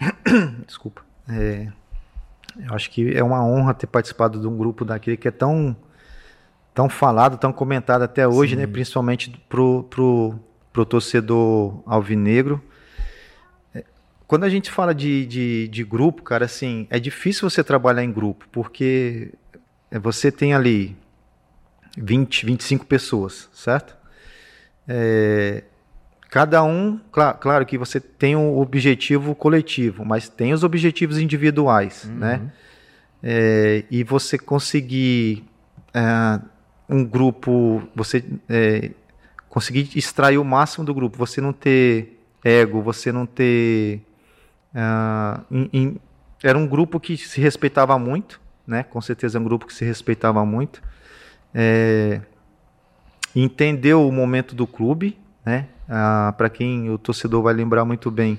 [0.66, 1.07] desculpa.
[1.28, 1.68] É,
[2.58, 5.76] eu acho que é uma honra ter participado de um grupo daquele que é tão,
[6.74, 8.66] tão falado, tão comentado até hoje, né?
[8.66, 10.38] principalmente pro, pro,
[10.72, 12.62] pro torcedor alvinegro.
[13.74, 13.84] É,
[14.26, 18.10] quando a gente fala de, de, de grupo, cara, assim, é difícil você trabalhar em
[18.10, 19.32] grupo, porque
[19.92, 20.96] você tem ali
[21.96, 23.96] 20, 25 pessoas, certo?
[24.86, 25.64] É,
[26.28, 32.04] Cada um, claro, claro, que você tem um objetivo coletivo, mas tem os objetivos individuais,
[32.04, 32.16] uhum.
[32.16, 32.52] né?
[33.22, 35.44] É, e você conseguir
[35.94, 36.40] é,
[36.88, 38.90] um grupo, você é,
[39.48, 44.02] conseguir extrair o máximo do grupo, você não ter ego, você não ter.
[45.50, 45.96] In, in,
[46.42, 48.82] era um grupo que se respeitava muito, né?
[48.82, 50.82] Com certeza é um grupo que se respeitava muito.
[51.54, 52.20] É,
[53.34, 55.66] entendeu o momento do clube, né?
[55.88, 58.38] Ah, Para quem o torcedor vai lembrar muito bem,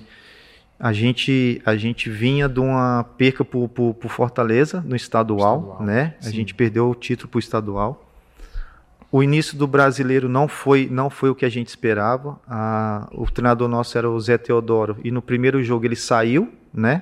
[0.79, 5.83] a gente a gente vinha de uma perca por, por, por Fortaleza no estadual, Estadual,
[5.83, 6.13] né?
[6.19, 6.33] A sim.
[6.33, 8.05] gente perdeu o título para o estadual.
[9.11, 12.39] O início do brasileiro não foi não foi o que a gente esperava.
[12.47, 17.01] Ah, o treinador nosso era o Zé Teodoro e no primeiro jogo ele saiu, né?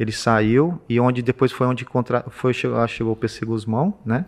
[0.00, 4.24] Ele saiu e onde depois foi onde contra, foi chegou, chegou o PC Guzmão, né?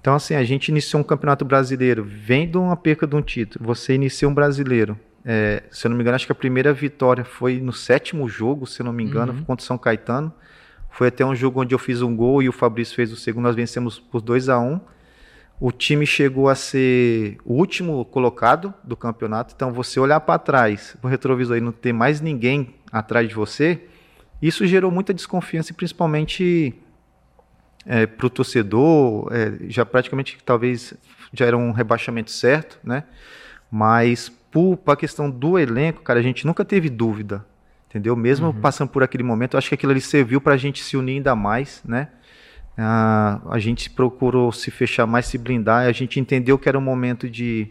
[0.00, 3.64] Então assim a gente iniciou um campeonato brasileiro, vem de uma perca de um título.
[3.66, 4.98] Você inicia um brasileiro.
[5.24, 8.66] é, se eu não me engano, acho que a primeira vitória foi no sétimo jogo,
[8.66, 9.44] se eu não me engano, Uhum.
[9.44, 10.32] contra o São Caetano.
[10.90, 13.44] Foi até um jogo onde eu fiz um gol e o Fabrício fez o segundo.
[13.44, 14.80] Nós vencemos por 2 a 1
[15.60, 19.52] O time chegou a ser o último colocado do campeonato.
[19.54, 23.78] Então, você olhar para trás, o retrovisor e não ter mais ninguém atrás de você,
[24.40, 26.72] isso gerou muita desconfiança, e principalmente
[28.06, 29.28] para o torcedor.
[29.32, 30.94] é, já praticamente, talvez,
[31.32, 33.04] já era um rebaixamento certo, né?
[33.70, 34.30] Mas
[34.84, 37.44] para a questão do elenco, cara, a gente nunca teve dúvida,
[37.88, 38.16] entendeu?
[38.16, 41.14] Mesmo passando por aquele momento, acho que aquilo ali serviu para a gente se unir
[41.16, 42.08] ainda mais, né?
[42.76, 46.82] Ah, a gente procurou se fechar mais, se blindar, a gente entendeu que era um
[46.82, 47.68] momento de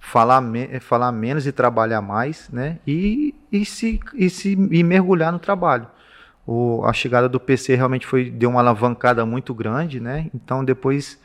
[0.00, 2.78] falar, me- falar menos e trabalhar mais, né?
[2.86, 5.86] E, e, se, e, se, e mergulhar no trabalho.
[6.52, 10.28] O, a chegada do PC realmente foi deu uma alavancada muito grande, né?
[10.34, 11.16] Então depois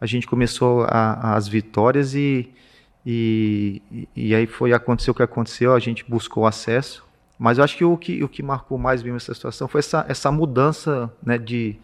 [0.00, 2.48] a gente começou a- as vitórias e,
[3.04, 3.82] e,
[4.16, 7.04] e aí foi aconteceu o que aconteceu, a gente buscou acesso.
[7.38, 10.04] Mas eu acho que o que, o que marcou mais mesmo essa situação foi essa,
[10.08, 11.76] essa mudança né, de,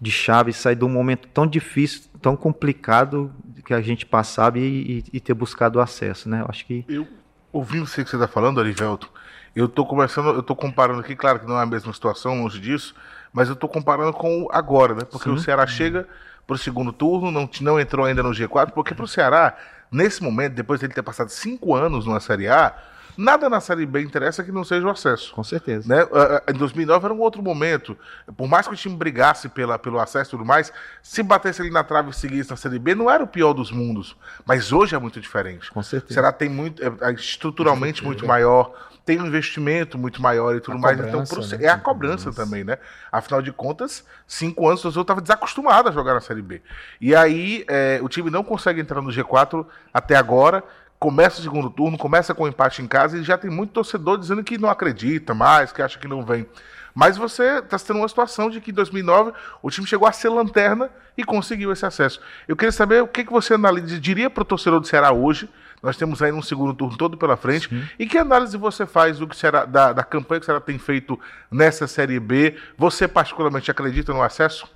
[0.00, 3.32] de chave, sair de um momento tão difícil, tão complicado
[3.64, 6.40] que a gente passava e, e- e ter buscado o acesso, né?
[6.42, 7.06] Eu acho que Eu,
[7.52, 9.10] ouvindo você que você está falando, Arivelto,
[9.54, 12.60] eu estou conversando, eu estou comparando aqui, claro que não é a mesma situação, longe
[12.60, 12.94] disso,
[13.32, 15.02] mas eu estou comparando com agora, né?
[15.10, 16.06] Porque o Ceará chega
[16.46, 19.56] para o segundo turno, não, não entrou ainda no G4, porque para o Ceará,
[19.90, 22.74] nesse momento, depois de ele ter passado cinco anos numa Série A,
[23.16, 25.32] nada na Série B interessa que não seja o acesso.
[25.32, 25.88] com certeza.
[25.88, 26.02] Né?
[26.12, 27.96] Ah, ah, Em 2009 era um outro momento.
[28.36, 31.70] Por mais que o time brigasse pela, pelo acesso e tudo mais, se batesse ali
[31.70, 34.16] na trave e seguisse na Série B, não era o pior dos mundos.
[34.44, 35.70] Mas hoje é muito diferente.
[35.70, 36.14] Com O certeza.
[36.14, 38.72] Ceará tem muito, é, é estruturalmente muito maior,
[39.04, 40.96] tem um investimento muito maior e tudo A mais.
[40.96, 41.64] cobrança, Então, né?
[41.66, 42.78] é a cobrança também, né?
[43.12, 46.62] Afinal de contas, cinco anos o estava desacostumado a jogar na Série B.
[47.00, 50.64] E aí é, o time não consegue entrar no G4 até agora.
[50.98, 54.16] Começa o segundo turno, começa com um empate em casa e já tem muito torcedor
[54.16, 56.46] dizendo que não acredita mais, que acha que não vem.
[56.94, 60.28] Mas você está tendo uma situação de que em 2009 o time chegou a ser
[60.30, 60.88] lanterna
[61.18, 62.20] e conseguiu esse acesso.
[62.48, 65.50] Eu queria saber o que, que você analisa, diria para o torcedor do Ceará hoje.
[65.84, 67.68] Nós temos aí um segundo turno todo pela frente.
[67.98, 70.78] E que análise você faz do que será, da, da campanha que o Ceará tem
[70.78, 71.20] feito
[71.50, 72.56] nessa Série B?
[72.78, 74.66] Você particularmente acredita no acesso?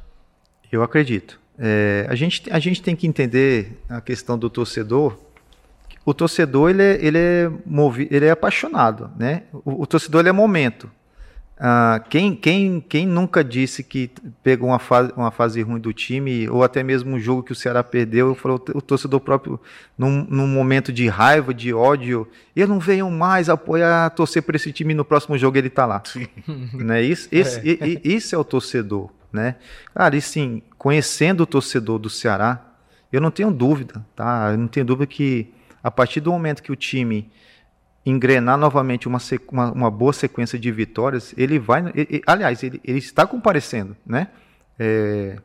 [0.71, 1.40] Eu acredito.
[1.59, 5.18] É, a, gente, a gente tem que entender a questão do torcedor.
[6.05, 9.44] O torcedor ele é, ele é, movi, ele é apaixonado, né?
[9.53, 10.90] O, o torcedor ele é momento.
[11.61, 14.09] Ah, quem, quem, quem nunca disse que
[14.44, 17.55] pegou uma fase, uma fase ruim do time, ou até mesmo um jogo que o
[17.55, 19.59] Ceará perdeu, falou o torcedor próprio,
[19.97, 24.73] num, num momento de raiva, de ódio, eu não venho mais apoiar, torcer por esse
[24.73, 26.01] time no próximo jogo ele tá lá.
[26.05, 26.29] Sim.
[26.75, 27.03] Né?
[27.03, 29.57] Isso, esse, e- e- isso é o torcedor, né?
[29.92, 32.64] Cara, e sim, conhecendo o torcedor do Ceará,
[33.12, 34.51] eu não tenho dúvida, tá?
[34.53, 35.49] Eu não tenho dúvida que
[35.83, 37.29] a partir do momento que o time
[38.11, 39.18] engrenar novamente uma,
[39.51, 41.90] uma, uma boa sequência de vitórias, ele vai.
[41.94, 44.29] ele- aliás, ele, ele está comparecendo, né?
[44.79, 45.37] É,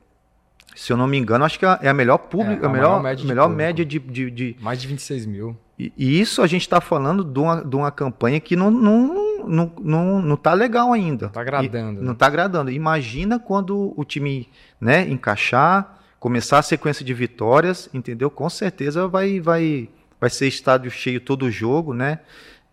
[0.76, 3.02] se eu não me engano, acho que é a melhor público, É, a, a melhor,
[3.04, 3.58] média de melhor público.
[3.58, 5.58] média de, de, de, Mais de 26 mil.
[5.78, 9.48] e, e isso a gente está falando de uma, de uma campanha que não, não,
[9.48, 11.30] não, não, não tá legal ainda.
[11.30, 12.06] Tá agradando, E- né?
[12.06, 12.72] não está agradando.
[12.72, 14.50] Imagina quando o time
[14.82, 18.32] né, encaixar, começar a sequência de vitórias, entendeu?
[18.32, 22.20] Com certeza vai, vai, vai ser estádio cheio todo o jogo, né?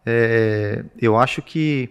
[0.04, 1.90] É, eu acho que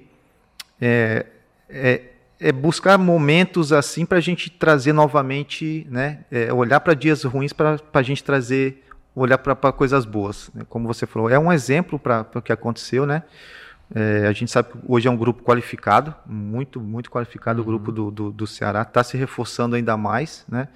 [0.81, 1.25] é,
[1.69, 2.01] é,
[2.39, 6.19] é buscar momentos assim para a gente trazer novamente, né?
[6.31, 8.83] é, olhar para dias ruins para a gente trazer,
[9.15, 10.49] olhar para coisas boas.
[10.53, 10.63] né?
[10.69, 13.23] Como você falou, é um exemplo para o que aconteceu, né?
[13.93, 17.91] É, a gente sabe que hoje é um grupo qualificado, muito, muito qualificado o grupo
[17.91, 20.67] do, do, do Ceará, está se reforçando ainda mais, né?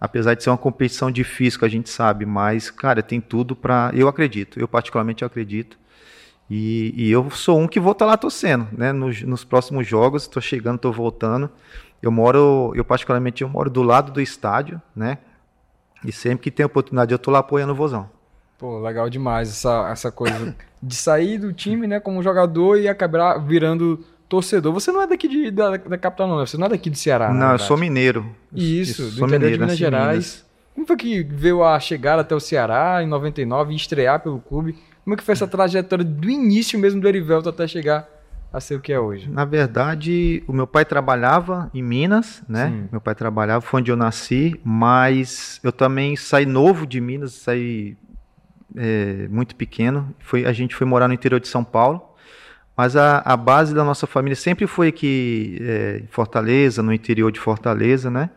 [0.00, 3.92] Apesar de ser uma competição difícil, que a gente sabe, mas, cara, tem tudo para.
[3.94, 5.78] Eu acredito, eu particularmente acredito.
[6.50, 8.92] E, e eu sou um que vou estar lá torcendo, né?
[8.92, 11.50] Nos, nos próximos jogos, estou chegando, estou voltando.
[12.02, 15.18] Eu moro, eu particularmente, eu moro do lado do estádio, né?
[16.04, 18.10] E sempre que tem oportunidade, eu tô lá apoiando o Vozão.
[18.58, 23.38] Pô, legal demais essa, essa coisa de sair do time, né, como jogador e acabar
[23.38, 26.46] virando torcedor, você não é daqui de, da, da capital, não, né?
[26.46, 27.32] Você não é daqui do Ceará.
[27.32, 28.34] Não, eu sou mineiro.
[28.52, 30.16] Isso, Eu do sou interior de mineiro, Minas nasci em Gerais.
[30.16, 30.52] Minas.
[30.74, 34.74] Como foi que veio a chegar até o Ceará em 99 e estrear pelo clube?
[35.04, 38.08] Como é que foi essa trajetória do início mesmo do Erivelto até chegar
[38.52, 39.28] a ser o que é hoje?
[39.28, 42.68] Na verdade, o meu pai trabalhava em Minas, né?
[42.68, 42.88] Sim.
[42.92, 47.96] Meu pai trabalhava, foi onde eu nasci, mas eu também saí novo de Minas, saí
[48.76, 50.14] é, muito pequeno.
[50.20, 52.02] Foi, a gente foi morar no interior de São Paulo,
[52.76, 57.32] mas a, a base da nossa família sempre foi aqui é, em Fortaleza, no interior
[57.32, 58.30] de Fortaleza, né?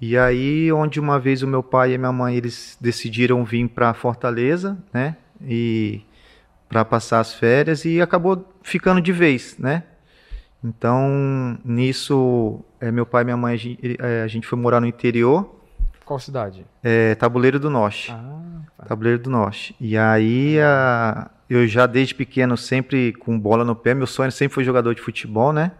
[0.00, 3.68] E aí, onde uma vez o meu pai e a minha mãe eles decidiram vir
[3.68, 5.16] para Fortaleza, né?
[5.42, 6.02] E
[6.68, 9.84] para passar as férias e acabou ficando de vez, né?
[10.64, 14.80] Então, nisso, é, meu pai e minha mãe, a gente, é, a gente foi morar
[14.80, 15.54] no interior,
[16.04, 16.66] Qual cidade?
[16.82, 18.10] é, Tabuleiro do Norte.
[18.10, 18.86] Ah, tá.
[18.86, 19.76] Tabuleiro do Norte.
[19.80, 24.54] E aí, a- eu já desde pequeno, sempre com bola no pé, meu sonho sempre
[24.54, 25.70] foi jogador de futebol, né?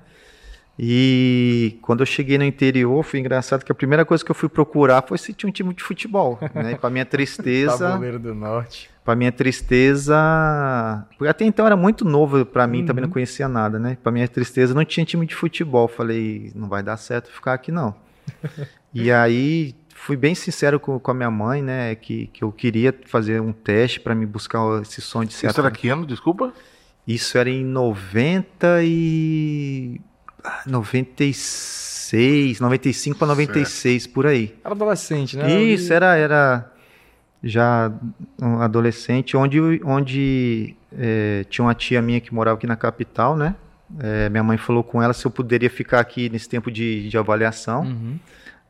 [0.79, 4.49] E quando eu cheguei no interior, foi engraçado que a primeira coisa que eu fui
[4.49, 6.73] procurar foi se tinha um time de futebol, né?
[6.73, 8.91] E para minha tristeza, Tabuleiro do Norte.
[9.07, 10.17] Para minha tristeza,
[11.17, 13.07] porque até então era muito novo para mim, também Uhum.
[13.09, 13.97] não conhecia nada, né?
[14.03, 15.87] Para minha tristeza, não tinha time de futebol.
[15.87, 17.95] Falei, não vai dar certo ficar aqui não.
[18.93, 21.95] e aí fui bem sincero com, com a minha mãe, né?
[21.95, 25.61] Que, que eu queria fazer um teste para me buscar esse sonho de ser Isso
[25.61, 26.53] era que ano, desculpa?
[27.07, 30.01] Isso era em 90 e
[30.43, 34.53] ah, 96, 95 para 96 por aí.
[34.65, 35.63] Era adolescente, né?
[35.63, 36.73] Isso, era, era
[37.43, 37.93] já
[38.41, 43.55] um adolescente, onde, onde eh, tinha uma tia minha que morava aqui na capital, né?
[44.01, 47.16] Eh, minha mãe falou com ela se eu poderia ficar aqui nesse tempo de, de
[47.18, 47.82] avaliação.
[47.82, 48.18] Uhum.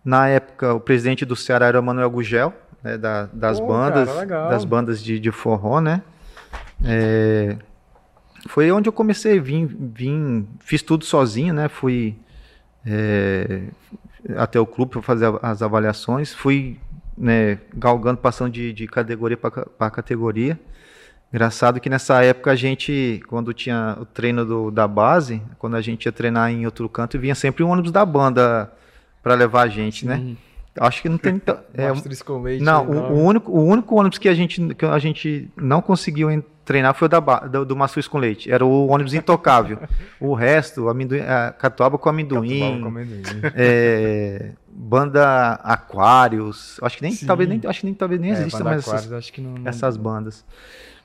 [0.05, 2.53] Na época, o presidente do Ceará era o Manuel Gugel,
[2.83, 6.03] né, da- das Pô, bandas, cara, das bandas de, de forró, né?
[6.85, 7.57] É,
[8.49, 11.69] foi onde eu comecei, vim, vim, fiz tudo sozinho, né?
[11.69, 12.15] Fui
[12.85, 13.63] é,
[14.37, 16.79] até o clube para fazer as avaliações, fui
[17.17, 20.59] né, galgando, passando de, de categoria para categoria.
[21.33, 25.81] Engraçado que nessa época a gente, quando tinha o treino do- da base, quando a
[25.81, 28.73] gente ia treinar em outro canto, vinha sempre um ônibus da banda
[29.23, 30.17] para levar a gente, né?
[30.19, 30.37] Sim.
[30.79, 31.41] Acho que não tem.
[31.75, 31.93] é,
[32.43, 32.63] leite.
[32.63, 33.01] não, né?
[33.01, 36.31] o, o único, o único ônibus que a gente, que a gente não conseguiu
[36.65, 38.51] treinar foi o da, do, do Maçuz com Leite.
[38.51, 39.79] Era o ônibus intocável.
[40.21, 43.23] o resto, amendoim, a catuaba com amendoim, Catuaba com amendoim.
[43.55, 46.79] é, banda Aquários.
[46.83, 47.27] Acho que nem, Sim.
[47.27, 49.97] talvez nem, acho que nem, talvez nem É, exista mais essas, Aquários, não, não- essas
[49.97, 50.45] bandas.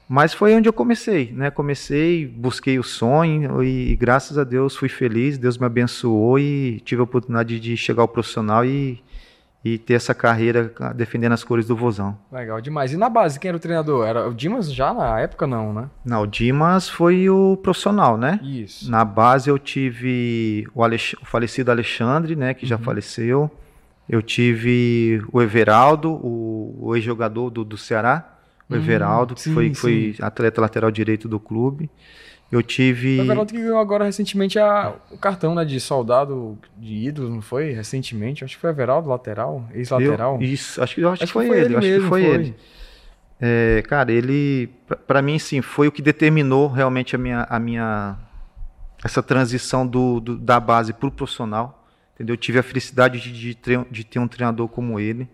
[0.09, 1.49] Mas foi onde eu comecei, né?
[1.49, 6.99] Comecei, busquei o sonho e, graças a Deus fui feliz, Deus me abençoou e tive
[6.99, 9.01] a oportunidade de chegar ao profissional e,
[9.63, 12.17] e ter essa carreira defendendo as cores do Vozão.
[12.31, 12.93] Legal demais.
[12.93, 14.07] E na base, quem era o treinador?
[14.07, 15.87] Era o Dimas já na época, não, né?
[16.03, 18.39] Não, o Dimas foi o profissional, né?
[18.41, 18.89] Isso.
[18.89, 22.81] Na base eu tive o, Alex- o falecido Alexandre, né, que já Uhum.
[22.83, 23.51] faleceu.
[24.09, 28.27] Eu tive o Everaldo, o, o ex-jogador do, do Ceará,
[28.75, 31.89] o Hum, Everaldo, que sim, foi, foi atleta lateral direito do clube.
[32.51, 33.19] Eu tive.
[33.19, 37.41] O Everaldo que ganhou agora recentemente a- o cartão né, de soldado de ídolos, não
[37.41, 37.71] foi?
[37.71, 38.43] Recentemente.
[38.43, 40.41] Acho que foi o Everaldo, lateral, ex-lateral.
[40.41, 42.55] Isso, acho que, eu acho que foi, ele, acho mesmo, que foi, ele.
[43.39, 47.59] É, cara, ele, pra- pra mim, sim, foi o que determinou realmente a minha, a
[47.59, 48.17] minha
[49.03, 51.87] essa transição do, do- da base para o profissional.
[52.15, 52.33] Entendeu?
[52.33, 53.57] Eu tive a felicidade de, de
[53.89, 55.27] de ter um treinador como ele.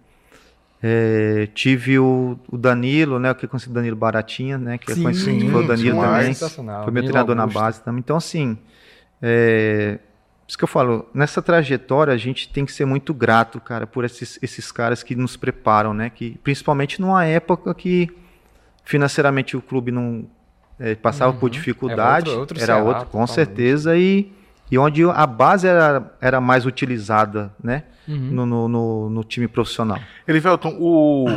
[0.82, 3.32] É, tive o, o Danilo, né?
[3.32, 4.78] O que é conhecido Danilo Baratinha, né?
[4.78, 6.34] Que é Sim, conhecido foi o Danilo também.
[6.36, 6.45] Foi
[6.91, 7.59] meu Danilo treinador na Augusto.
[7.59, 7.99] base também.
[7.99, 8.57] Então, assim,
[9.21, 9.97] é,
[10.47, 14.05] isso que eu falo, nessa trajetória a gente tem que ser muito grato, cara, por
[14.05, 16.11] esses, esses caras que nos preparam, né?
[16.11, 18.09] Que, principalmente numa época que
[18.84, 20.25] financeiramente o clube não
[20.80, 21.39] é, passava Uhum.
[21.39, 23.34] por dificuldade, Era outro- outro era outro, com totalmente.
[23.34, 24.32] certeza, e,
[24.72, 27.84] e onde a base era, era mais utilizada, né?
[28.07, 28.15] Uhum.
[28.32, 29.99] No, no, no- no time profissional.
[30.28, 31.28] Elivelton, o.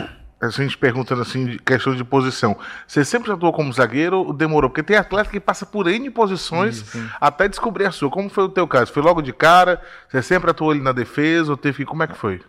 [0.43, 2.57] A gente perguntando assim, de questão de posição.
[2.87, 4.71] Você sempre atuou como zagueiro ou demorou?
[4.71, 8.09] Porque tem atleta que passa por N posições até descobrir a sua.
[8.09, 8.91] Como foi o teu caso?
[8.91, 9.83] Foi logo de cara?
[10.09, 11.85] Você sempre atuou ali na defesa ou teve que.
[11.85, 12.41] Como é que foi?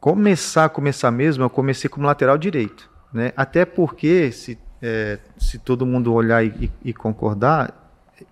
[0.00, 3.32] começar, começar mesmo, eu comecei como lateral direito, né?
[3.36, 7.83] Até porque, se, é, se todo mundo olhar e- e concordar,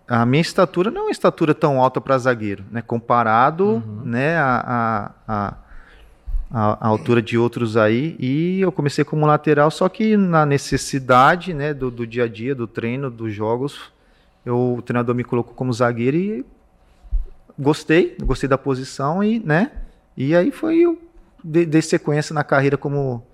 [0.09, 2.82] a minha estatura não é uma estatura tão alta para zagueiro, né?
[2.82, 5.55] Comparado, né, a, a, a,
[6.51, 11.55] a- a altura de outros aí, e eu comecei como lateral, só que na necessidade,
[11.55, 13.90] né, do, do dia a dia, do treino, dos jogos,
[14.45, 16.45] eu, o treinador me colocou como zagueiro e
[17.59, 19.70] gostei, gostei da posição e, né,
[20.16, 21.01] e aí foi eu
[21.43, 23.24] dei, dei sequência na carreira como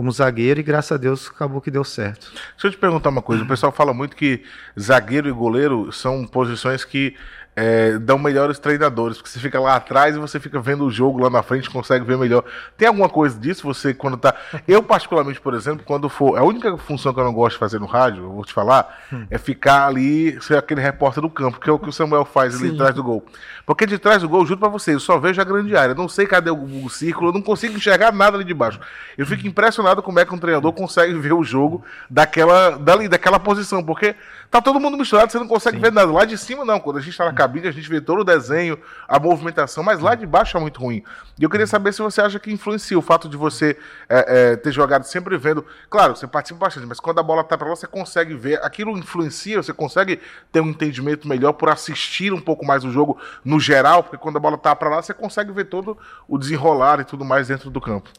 [0.00, 2.32] como zagueiro e graças a Deus acabou que deu certo.
[2.32, 3.44] Deixa eu te perguntar uma coisa.
[3.44, 4.42] O pessoal fala muito que
[4.80, 7.14] zagueiro e goleiro são posições que
[7.56, 11.18] é, dão melhores treinadores, porque você fica lá atrás e você fica vendo o jogo
[11.18, 12.44] lá na frente, consegue ver melhor.
[12.76, 13.62] Tem alguma coisa disso?
[13.64, 14.34] Você, quando tá.
[14.66, 16.38] Eu, particularmente, por exemplo, quando for.
[16.38, 18.98] A única função que eu não gosto de fazer no rádio, eu vou te falar,
[19.12, 19.26] hum.
[19.30, 22.54] é ficar ali, ser aquele repórter do campo, que é o que o Samuel faz
[22.54, 23.24] ali atrás do gol.
[23.66, 25.94] Porque de trás do gol, juro pra vocês, eu só vejo a grande área.
[25.94, 28.80] Não sei cadê o, o, círculo, eu não consigo enxergar nada ali de baixo.
[29.18, 33.38] Eu fico impressionado como é que um treinador consegue ver o jogo daquela, dali, daquela
[33.38, 34.14] posição, porque
[34.50, 35.82] tá todo mundo misturado, você não consegue Sim.
[35.82, 36.10] ver nada.
[36.10, 36.80] Lá de cima, não.
[36.80, 38.76] Quando a gente tá na cabine, a gente vê todo o desenho,
[39.06, 41.04] a movimentação, mas lá de baixo é muito ruim.
[41.38, 43.78] E eu queria saber se você acha que influencia o fato de você
[44.08, 45.64] é, é, ter jogado sempre vendo.
[45.88, 48.60] Claro, você participa bastante, mas quando a bola tá para lá, você consegue ver.
[48.64, 50.20] Aquilo influencia, você consegue
[50.50, 54.36] ter um entendimento melhor por assistir um pouco mais o jogo no geral, porque quando
[54.36, 55.96] a bola tá para lá, você consegue ver todo
[56.26, 58.10] o desenrolar e tudo mais dentro do campo.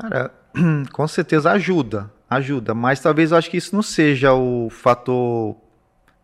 [0.00, 0.32] Cara,
[0.92, 5.56] com certeza ajuda, ajuda, mas talvez eu acho que isso não seja o fator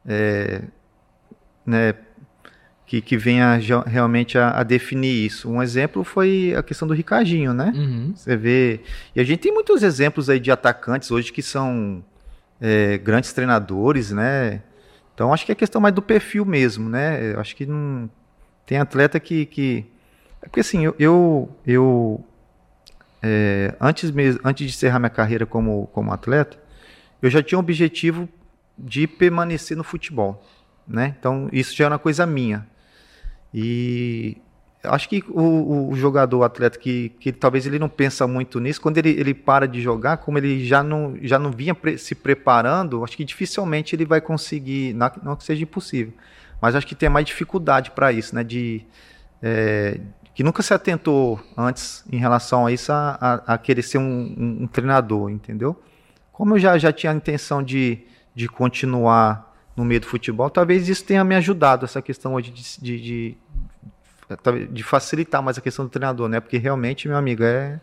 [0.07, 0.63] é,
[1.67, 1.95] né,
[2.91, 5.49] que, que venha realmente a, a, definir isso.
[5.49, 7.73] Um exemplo foi a questão do Ricardinho, né?
[7.73, 8.13] Uhum.
[8.17, 8.81] Você vê.
[9.15, 12.05] E a gente tem muitos exemplos aí de atacantes hoje que são
[12.61, 14.61] é, grandes treinadores, né?
[15.15, 17.35] Então acho que é questão mais do perfil mesmo, né?
[17.37, 18.11] Acho que não.
[18.67, 19.47] Tem atleta que.
[19.47, 19.87] que...
[20.43, 20.95] É porque assim, eu.
[20.99, 22.25] eu, eu
[23.23, 26.59] é, antes, mesmo, antes de encerrar minha carreira como, como atleta,
[27.23, 28.29] eu já tinha um objetivo
[28.81, 30.43] de permanecer no futebol.
[30.87, 31.15] Né?
[31.19, 32.67] Então, isso já é uma coisa minha.
[33.53, 34.37] E
[34.83, 38.81] acho que o, o, jogador, o atleta que, que talvez ele não pensa muito nisso,
[38.81, 42.15] quando ele, ele para de jogar, como ele já não, já não vinha pre se
[42.15, 46.15] preparando, acho que dificilmente ele vai conseguir, não, não que seja impossível,
[46.61, 48.43] mas acho que tem mais dificuldade para isso, né?
[48.43, 48.85] De,
[49.43, 50.01] é,
[50.35, 54.03] que nunca se atentou antes em relação a isso, a, a, a querer ser um,
[54.03, 55.79] um, um, treinador, entendeu?
[56.33, 57.99] Como eu já, já tinha a intenção de,
[58.35, 60.51] de continuar no meio do futebol.
[60.51, 65.61] Talvez isso tenha me ajudado, essa questão hoje de, de, de, de facilitar mais a
[65.61, 66.41] questão do treinador, né?
[66.41, 67.81] Porque realmente, meu amigo, é,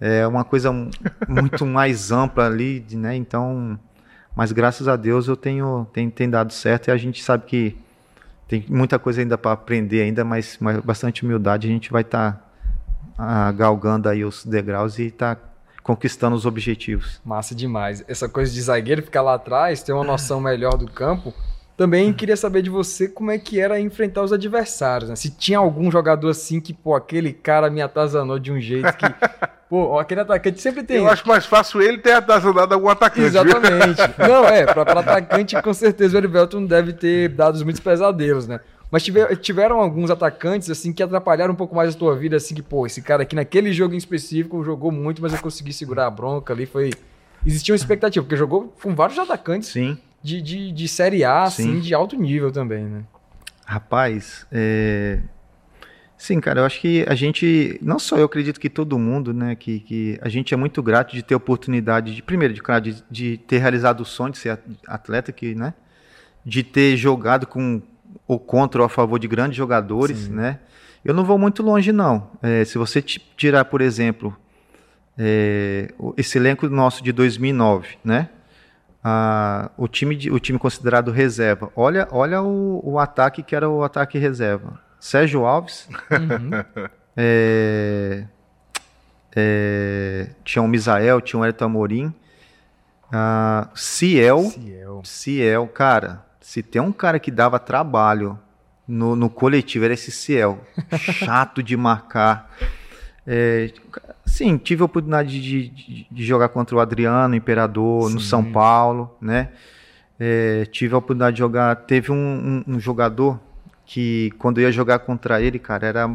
[0.00, 0.72] é uma coisa
[1.28, 3.14] muito mais ampla ali, né?
[3.14, 3.78] Então,
[4.34, 7.76] mas graças a Deus eu tenho tem, tem dado certo e a gente sabe que
[8.48, 12.32] tem muita coisa ainda para aprender ainda, mas, mas bastante humildade a gente vai estar
[12.32, 12.42] tá,
[13.16, 15.36] ah, galgando aí os degraus e tá
[15.82, 17.20] conquistando os objetivos.
[17.24, 18.04] Massa demais.
[18.06, 21.34] Essa coisa de zagueiro ficar lá atrás, ter uma noção melhor do campo.
[21.76, 25.16] Também queria saber de você como é que era enfrentar os adversários, né?
[25.16, 29.06] Se tinha algum jogador assim que, pô, aquele cara me atazanou de um jeito que.
[29.72, 30.98] Pô, aquele atacante sempre tem.
[30.98, 33.28] Eu acho mais fácil ele ter atazanado algum atacante.
[33.28, 34.02] Exatamente.
[34.20, 38.60] Não, é, para atacante, com certeza o Erivelton deve ter dado muitos pesadelos, né?
[38.92, 42.54] Mas tiver, tiveram alguns atacantes, assim, que atrapalharam um pouco mais a tua vida, assim,
[42.54, 46.06] que, pô, esse cara aqui naquele jogo em específico jogou muito, mas eu consegui segurar
[46.06, 46.90] a bronca ali, foi...
[47.44, 49.96] Existia uma expectativa, porque jogou com vários atacantes Sim.
[50.22, 51.70] De, de, de Série A, Sim.
[51.70, 53.02] assim, de alto nível também, né?
[53.64, 55.20] Rapaz, é...
[56.18, 59.56] Sim, cara, eu acho que a gente, não só eu acredito que todo mundo, né,
[59.56, 63.04] que, que a gente é muito grato de ter a oportunidade de, primeiro, de, de,
[63.10, 65.72] de ter realizado o sonho de ser atleta, que, né,
[66.44, 67.80] de ter jogado com,
[68.26, 70.32] ou contra ou a favor de grandes jogadores, Sim.
[70.32, 70.58] né?
[71.04, 72.30] Eu não vou muito longe, não.
[72.40, 74.36] É, se você tirar, por exemplo,
[75.18, 78.28] é, esse elenco nosso de 2009, né?
[79.02, 81.72] Ah, o, time de, o time considerado reserva.
[81.74, 84.78] Olha, olha o, o ataque que era o ataque reserva.
[85.00, 85.88] Sérgio Alves.
[86.08, 86.86] Uhum.
[87.16, 88.24] é,
[89.34, 92.14] é, tinha o Misael, tinha o Elton Amorim.
[93.10, 95.00] Ah, Ciel, Ciel.
[95.04, 98.38] Ciel, cara se tem um cara que dava trabalho
[98.86, 100.60] no, no coletivo, era esse Ciel.
[100.98, 102.52] Chato de marcar.
[103.26, 103.72] É,
[104.26, 108.14] sim, tive a oportunidade de, de, de, jogar contra o Adriano, Imperador, sim.
[108.14, 109.50] no São Paulo, né?
[110.18, 111.74] É, tive a oportunidade de jogar.
[111.76, 113.40] Teve um, um, um, jogador
[113.86, 116.10] que, quando eu ia jogar contra ele, cara, era,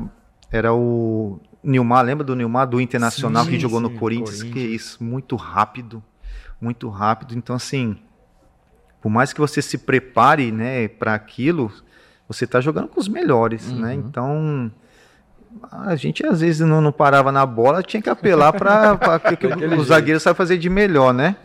[0.51, 4.43] era o Nilmar, lembra do Nilmar, do Internacional, sim, que jogou sim, no Corinthians?
[4.43, 4.53] Corinthians?
[4.53, 6.03] Que isso, muito rápido,
[6.61, 7.35] muito rápido.
[7.35, 7.97] Então, assim,
[9.01, 11.71] por mais que você se prepare, né, para aquilo,
[12.27, 13.73] você está jogando com os melhores, né?
[13.73, 13.81] uhum.
[13.81, 13.93] né?
[13.93, 14.71] Então
[15.71, 19.47] a gente às vezes não, não parava na bola, tinha que apelar para que, que
[19.47, 21.35] o zagueiro sabe fazer de melhor, né?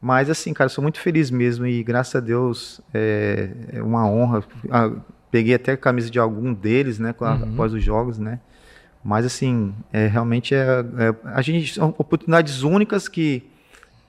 [0.00, 4.42] Mas assim, cara, sou muito feliz mesmo e graças a Deus é, é uma honra.
[4.70, 4.90] Ah,
[5.30, 7.52] peguei até a camisa de algum deles, né, uhum.
[7.52, 8.40] após os jogos, né?
[9.02, 13.49] Mas assim, é, realmente é, é, a gente são oportunidades únicas que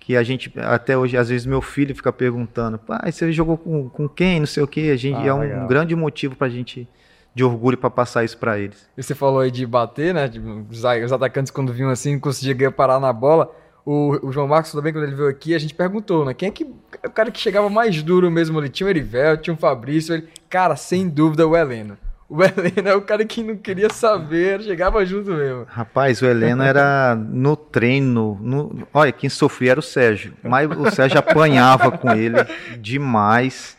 [0.02, 3.88] que a gente, até hoje, às vezes meu filho fica perguntando, pai, você jogou com,
[3.88, 5.68] com quem, não sei o que, a gente, ah, é um legal.
[5.68, 6.88] grande motivo pra gente,
[7.34, 8.90] de orgulho para passar isso para eles.
[8.98, 10.30] E você falou aí de bater, né,
[10.70, 13.50] os atacantes quando vinham assim, conseguiam parar na bola,
[13.86, 16.34] O, o João Marcos também, quando ele veio aqui, a gente perguntou, né?
[16.36, 18.70] Quem é que o cara que chegava mais duro mesmo ali?
[18.70, 20.14] Tinha o Erivel, tinha o Fabrício.
[20.14, 21.98] Ele, cara, sem dúvida o Heleno.
[22.32, 25.66] O Heleno é o cara que não queria saber, chegava junto mesmo.
[25.68, 28.40] Rapaz, o Heleno era no treino.
[28.42, 28.88] No...
[28.94, 30.34] Olha, quem sofria era o Sérgio.
[30.42, 32.38] Mas o Sérgio apanhava com ele
[32.80, 33.78] demais.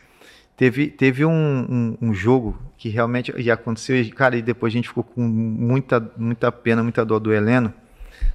[0.55, 4.89] Teve, teve um, um, um jogo que realmente ia acontecer, cara, e depois a gente
[4.89, 7.73] ficou com muita, muita pena, muita dor do Heleno.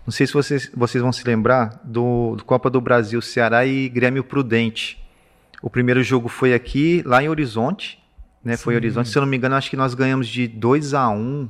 [0.05, 3.89] Não sei se vocês, vocês vão se lembrar do, do Copa do Brasil, Ceará e
[3.89, 5.01] Grêmio Prudente.
[5.63, 8.03] O primeiro jogo foi aqui, lá em Horizonte,
[8.45, 8.57] né?
[8.57, 8.63] Sim.
[8.65, 9.09] Foi Horizonte.
[9.09, 11.49] Se eu não me engano, acho que nós ganhamos de 2 a 1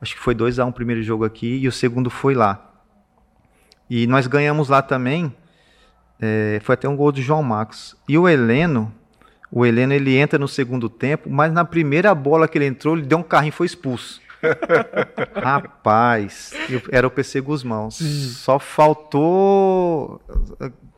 [0.00, 2.64] Acho que foi 2 a 1 o primeiro jogo aqui e o segundo foi lá.
[3.90, 5.34] E nós ganhamos lá também.
[6.20, 7.96] É, foi até um gol do João Marcos.
[8.08, 8.92] E o Heleno,
[9.50, 13.06] o Heleno ele entra no segundo tempo, mas na primeira bola que ele entrou, ele
[13.06, 14.20] deu um carrinho e foi expulso.
[15.34, 17.90] Rapaz, eu, era o PC Guzmão.
[17.90, 20.20] Só faltou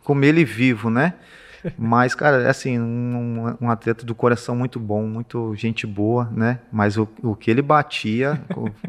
[0.04, 1.14] comer ele vivo, né?
[1.78, 6.60] Mas, cara, é assim, um, um, atleta do coração muito bom, muito gente boa, né?
[6.72, 8.40] Mas o, o que ele batia,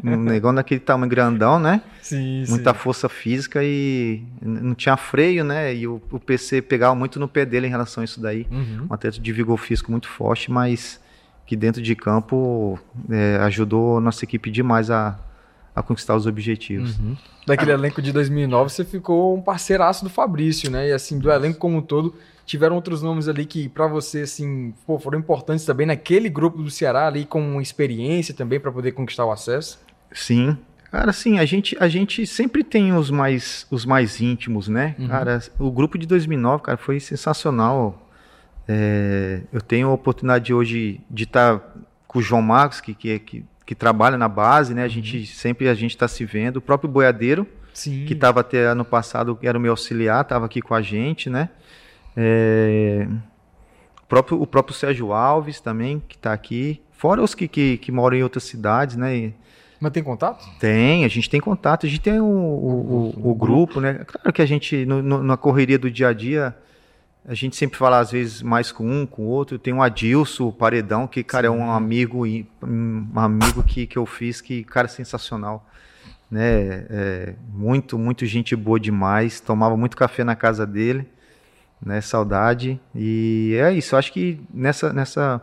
[0.02, 1.82] um negão daquele tamanho grandão, né?
[2.00, 2.78] Sim, Muita sim.
[2.78, 5.74] força física e não tinha freio, né?
[5.74, 8.46] E o, o, PC pegava muito no pé dele em relação a isso daí.
[8.50, 8.86] Uhum.
[8.90, 11.00] Um atleta de vigor físico muito forte, mas
[11.46, 12.78] que dentro de campo
[13.10, 15.18] é, ajudou nossa equipe demais a,
[15.74, 16.98] a conquistar os objetivos.
[16.98, 17.16] Uhum.
[17.46, 20.88] Daquele elenco de 2009, você ficou um parceiraço do Fabrício, né?
[20.88, 22.14] E assim, do elenco como um todo,
[22.44, 26.70] tiveram outros nomes ali que para você assim pô, foram importantes também naquele grupo do
[26.70, 29.80] Ceará ali com experiência também para poder conquistar o acesso?
[30.12, 30.56] Sim.
[30.90, 34.94] Cara sim a gente a gente sempre tem os mais os mais íntimos né?
[34.98, 35.08] Uhum.
[35.08, 37.98] cara o grupo de 2009 cara foi sensacional.
[38.68, 41.66] É, eu tenho a oportunidade hoje de estar tá
[42.06, 44.84] com o João Marcos que que, que, que trabalha na base né?
[44.84, 45.26] A gente uhum.
[45.26, 46.58] sempre a gente está se vendo.
[46.58, 48.04] O próprio boiadeiro Sim.
[48.04, 51.48] que estava até ano passado era o meu auxiliar estava aqui com a gente né
[52.16, 53.06] é,
[54.02, 56.80] o, próprio, o próprio Sérgio Alves também, que está aqui.
[56.92, 59.32] Fora os que, que, que, moram em outras cidades, né?
[59.80, 60.48] Mas tem contato?
[60.60, 61.86] Tem, a gente tem contato.
[61.86, 64.04] A gente tem o, o, o, o grupo, né?
[64.06, 66.56] Claro que a gente, no, no, na correria do dia a dia,
[67.26, 69.58] a gente sempre fala às vezes mais com um, com o outro.
[69.58, 71.54] Tem o Adilson, o Paredão, que, cara, Sim.
[71.54, 75.66] é um amigo, um amigo que, que eu fiz, que, cara, sensacional.
[76.30, 76.86] Né?
[76.88, 79.40] É, muito, muito gente boa demais.
[79.40, 81.08] Tomava muito café na casa dele
[81.84, 82.00] né?
[82.00, 82.80] Saudade.
[82.94, 83.94] E é isso.
[83.94, 85.42] Eu acho que nessa, nessa,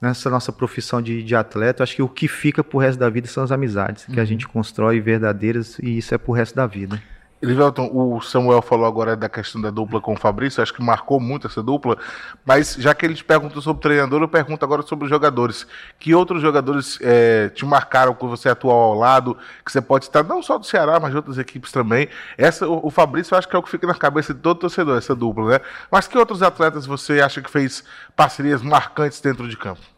[0.00, 3.26] nessa nossa profissão de, de atleta, acho que o que fica pro resto da vida
[3.26, 4.14] são as amizades uhum.
[4.14, 4.26] que a uhum.
[4.26, 7.00] gente constrói verdadeiras e isso é pro resto da vida.
[7.40, 11.20] Elivelton, o Samuel falou agora da questão da dupla com o Fabrício, acho que marcou
[11.20, 11.96] muito essa dupla,
[12.44, 15.66] mas já que ele te perguntou sobre o treinador, eu pergunto agora sobre os jogadores.
[16.00, 20.24] Que outros jogadores é, te marcaram com você atual ao lado, que você pode estar
[20.24, 22.08] não só do Ceará, mas de outras equipes também?
[22.36, 24.58] Essa, o, o Fabrício, eu acho que é o que fica na cabeça de todo
[24.58, 25.60] torcedor, essa dupla, né?
[25.90, 27.84] Mas que outros atletas você acha que fez
[28.16, 29.97] parcerias marcantes dentro de campo?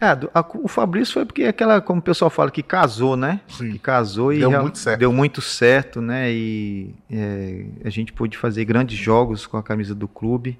[0.00, 3.40] É, a, o Fabrício foi porque aquela, como o pessoal fala, que casou, né?
[3.46, 3.70] Sim.
[3.70, 4.98] Que casou e deu muito certo.
[4.98, 6.32] Deu muito certo, né?
[6.32, 10.58] E é, a gente pôde fazer grandes jogos com a camisa do clube.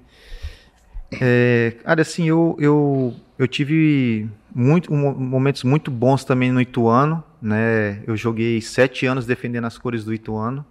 [1.19, 8.01] É, cara, assim, eu, eu, eu tive muito, momentos muito bons também no Ituano, né?
[8.07, 10.65] Eu joguei sete anos defendendo as cores do Ituano.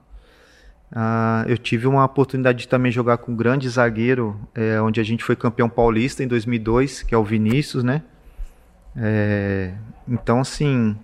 [0.94, 5.04] Ah, eu tive uma oportunidade de também jogar com um grande zagueiro, é, onde a
[5.04, 8.02] gente foi campeão paulista em 2002, que é o Vinícius, né?
[8.96, 9.72] É,
[10.08, 10.96] então, assim.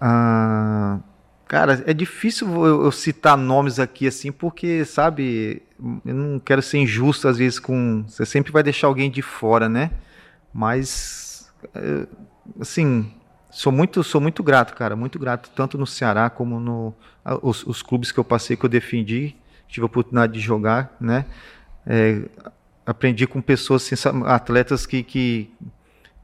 [0.00, 0.98] Ah,
[1.46, 5.62] cara, é difícil eu, eu, citar nomes aqui assim, porque, sabe,
[6.04, 8.04] eu não quero ser injusto às vezes com.
[8.08, 9.90] Você sempre vai deixar alguém de fora, né?
[10.52, 11.52] Mas,
[12.60, 13.12] assim,
[13.50, 16.94] sou muito, sou muito grato, cara, muito grato, tanto no Ceará como no
[17.42, 19.36] os, os clubes que eu passei, que eu defendi,
[19.68, 21.26] tive a oportunidade de jogar, né?
[21.86, 22.22] É,
[22.84, 25.50] aprendi com pessoas, assim, atletas que, que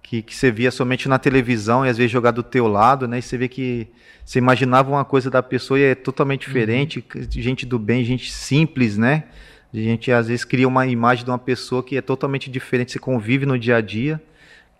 [0.08, 3.18] que, que você via somente na televisão e às vezes jogar do teu lado, né?
[3.18, 3.86] E você vê que
[4.24, 6.54] você imaginava uma coisa da pessoa e é totalmente uhum.
[6.54, 7.26] diferente, uhum.
[7.30, 9.24] gente do bem, gente simples, né?
[9.72, 12.98] A gente às vezes cria uma imagem de uma pessoa que é totalmente diferente, você
[12.98, 14.18] convive no dia a dia.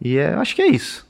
[0.01, 1.07] E é, acho que é isso.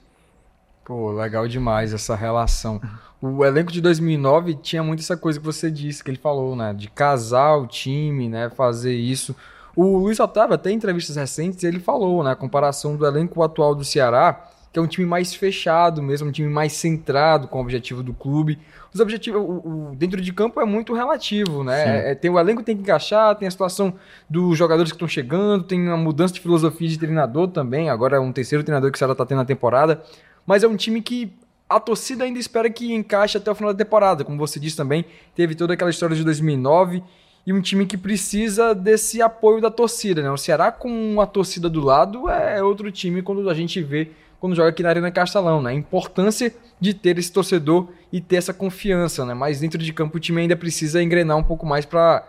[0.84, 2.80] Pô, legal demais essa relação.
[3.22, 6.74] O elenco de 2009 tinha muito essa coisa que você disse, que ele falou, né?
[6.74, 8.50] De casar o time, né?
[8.50, 9.36] Fazer isso.
[9.80, 13.76] O Luiz Otávio, até em entrevistas recentes, ele falou, né, a comparação do elenco atual
[13.76, 17.60] do Ceará, que é um time mais fechado mesmo, um time mais centrado com o
[17.60, 18.58] objetivo do clube.
[18.92, 22.10] Os objetivos, o, o dentro de campo é muito relativo, né?
[22.10, 23.94] É, tem o elenco tem que encaixar, tem a situação
[24.28, 27.88] dos jogadores que estão chegando, tem uma mudança de filosofia de treinador também.
[27.88, 30.02] Agora é um terceiro treinador que o Ceará está tendo na temporada.
[30.44, 31.32] Mas é um time que
[31.68, 34.24] a torcida ainda espera que encaixe até o final da temporada.
[34.24, 35.04] Como você disse também,
[35.36, 37.00] teve toda aquela história de 2009
[37.49, 40.30] e um time que precisa desse apoio da torcida, né?
[40.30, 44.55] O Ceará com a torcida do lado é outro time quando a gente vê quando
[44.55, 45.70] joga aqui na Arena Castelão, né?
[45.70, 49.32] A importância de ter esse torcedor e ter essa confiança, né?
[49.32, 52.22] Mas dentro de campo o time ainda precisa engrenar um pouco mais para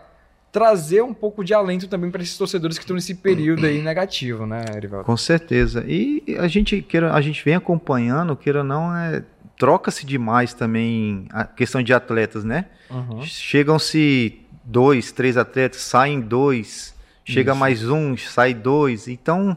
[0.50, 4.46] trazer um pouco de alento também para esses torcedores que estão nesse período aí negativo,
[4.46, 5.04] né, Erivaldo?
[5.04, 5.84] Com certeza.
[5.86, 9.22] E a gente queira, a gente vem acompanhando, queira não, é
[9.58, 12.64] troca-se demais também a questão de atletas, né?
[12.90, 13.20] Uhum.
[13.20, 16.94] Chegam-se dois, três atletas, saem dois,
[17.24, 17.60] chega Isso.
[17.60, 19.08] mais um, sai dois.
[19.08, 19.56] Então,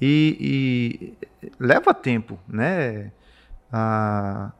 [0.00, 3.10] e, e leva tempo, né?
[3.72, 4.52] Ah,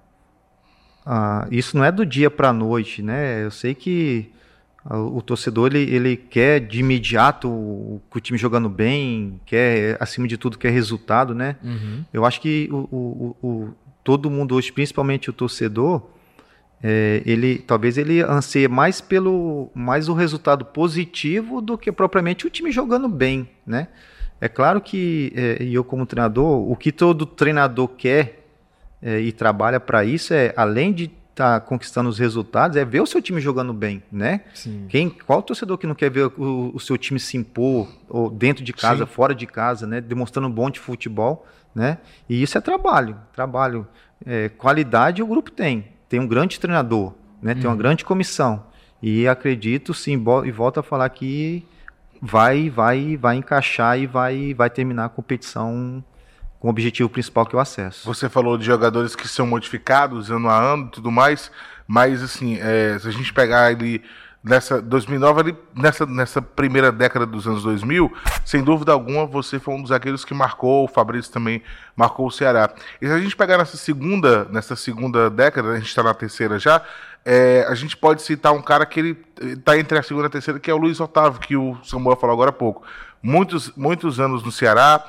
[1.04, 3.44] ah, isso não é do dia para a noite, né?
[3.44, 4.30] Eu sei que
[4.84, 10.36] o torcedor ele, ele quer de imediato o, o, time jogando bem, quer acima de
[10.36, 11.56] tudo quer resultado, né?
[11.62, 12.04] Uhum.
[12.12, 16.02] Eu acho que o, o, o, todo mundo hoje, principalmente o torcedor,
[16.82, 22.50] é, ele talvez ele anseie mais pelo mais o resultado positivo do que propriamente o
[22.50, 23.88] time jogando bem, né?
[24.40, 28.44] É claro que é, eu como treinador, o que todo treinador quer
[29.00, 33.06] é, e trabalha para isso é além de tá conquistando os resultados é ver o
[33.06, 34.42] seu time jogando bem, né?
[34.54, 34.86] Sim.
[34.88, 38.62] Quem, qual torcedor que não quer ver o, o seu time se impor, ou dentro
[38.62, 39.10] de casa, Sim.
[39.10, 40.00] fora de casa, né?
[40.00, 41.98] Demonstrando um bom de futebol, né?
[42.28, 43.86] E isso é trabalho, trabalho.
[44.24, 47.54] É, qualidade o grupo tem, tem um grande treinador, né?
[47.54, 47.78] Tem uma uhum.
[47.78, 48.66] grande comissão
[49.02, 51.64] e acredito sim e volto a falar que
[52.20, 56.04] vai, vai, vai encaixar e vai, vai terminar a competição
[56.60, 58.04] com o objetivo principal que é o acesso.
[58.04, 61.50] Você falou de jogadores que são modificados ano a ano e tudo mais,
[61.88, 64.02] mas assim, é, se a gente pegar ele
[64.42, 68.12] nessa 2009, ali, nessa, nessa primeira década dos anos 2000,
[68.44, 71.62] sem dúvida alguma, você foi um dos zagueiros que marcou, o Fabrício também
[71.96, 72.72] marcou o Ceará.
[73.00, 76.58] E se a gente pegar nessa segunda, nessa segunda década, a gente está na terceira
[76.58, 76.82] já,
[77.24, 80.30] é, a gente pode citar um cara que ele está entre a segunda e a
[80.30, 82.82] terceira, que é o Luiz Otávio, que o Samuel falou agora há pouco.
[83.22, 85.04] Muitos, muitos anos no Ceará,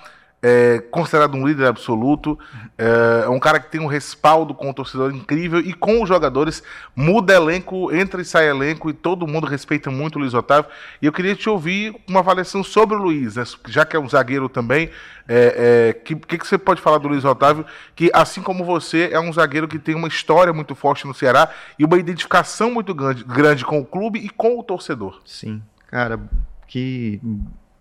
[0.45, 2.37] é considerado um líder absoluto,
[2.77, 6.61] é, um cara que tem um respaldo com o torcedor incrível e com os jogadores,
[6.93, 10.69] muda elenco, entra e sai elenco e todo mundo respeita muito o Luiz Otávio.
[11.01, 13.45] E eu queria te ouvir uma avaliação sobre o Luiz, né?
[13.69, 14.89] já que é um zagueiro também,
[15.29, 17.65] é, é, que, que, que você pode falar do Luiz Otávio,
[17.95, 21.49] que assim como você, é um zagueiro que tem uma história muito forte no Ceará
[21.79, 25.21] e uma identificação muito grande, grande com o clube e com o torcedor?
[25.25, 26.19] Sim, cara,
[26.67, 27.21] que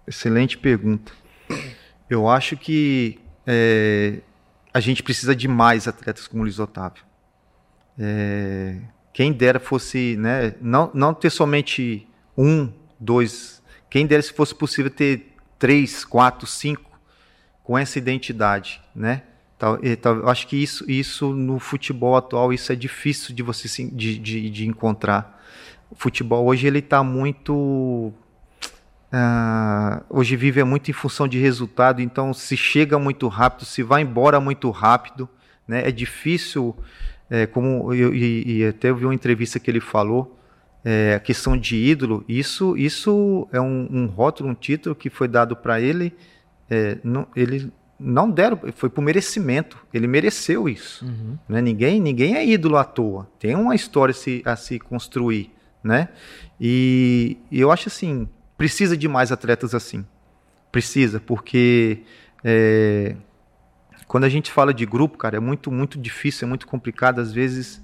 [0.06, 1.10] excelente pergunta.
[2.12, 4.20] Eu acho que é,
[4.72, 7.02] a gente precisa de mais atletas como o Luiz Otávio.
[7.98, 8.76] É,
[9.14, 12.06] quem dera fosse, né, não, não ter somente
[12.36, 16.90] um, dois, quem dera se fosse possível ter três, quatro, cinco
[17.64, 19.22] com essa identidade, né?
[20.12, 24.50] Eu acho que isso, isso no futebol atual isso é difícil de você de, de,
[24.50, 25.40] de encontrar.
[25.88, 28.12] O futebol hoje ele está muito
[29.12, 33.82] Uh, hoje vive é muito em função de resultado, então se chega muito rápido, se
[33.82, 35.28] vai embora muito rápido,
[35.68, 35.86] né?
[35.86, 36.74] É difícil,
[37.28, 40.38] é, como eu, e, e, até eu vi uma entrevista que ele falou,
[40.82, 45.28] é, a questão de ídolo, isso, isso é um, um rótulo, um título que foi
[45.28, 46.14] dado para ele,
[46.70, 51.36] é, não, ele não deram, foi por merecimento, ele mereceu isso, uhum.
[51.46, 51.60] né?
[51.60, 55.50] Ninguém, ninguém é ídolo à toa, tem uma história a se, a se construir,
[55.84, 56.08] né?
[56.58, 58.26] E, e eu acho assim
[58.62, 60.06] precisa de mais atletas assim.
[60.70, 62.04] Precisa, porque
[62.44, 63.16] é,
[64.06, 67.20] quando a gente fala de grupo, cara, é muito, muito difícil, é muito complicado.
[67.20, 67.82] Às vezes,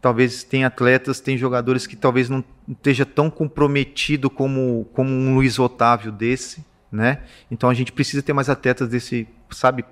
[0.00, 5.58] talvez tem atletas, tem jogadores que talvez não esteja tão comprometido como, como um Luiz
[5.58, 7.20] Otávio desse, né?
[7.50, 9.84] Então a gente precisa ter mais atletas desse, sabe,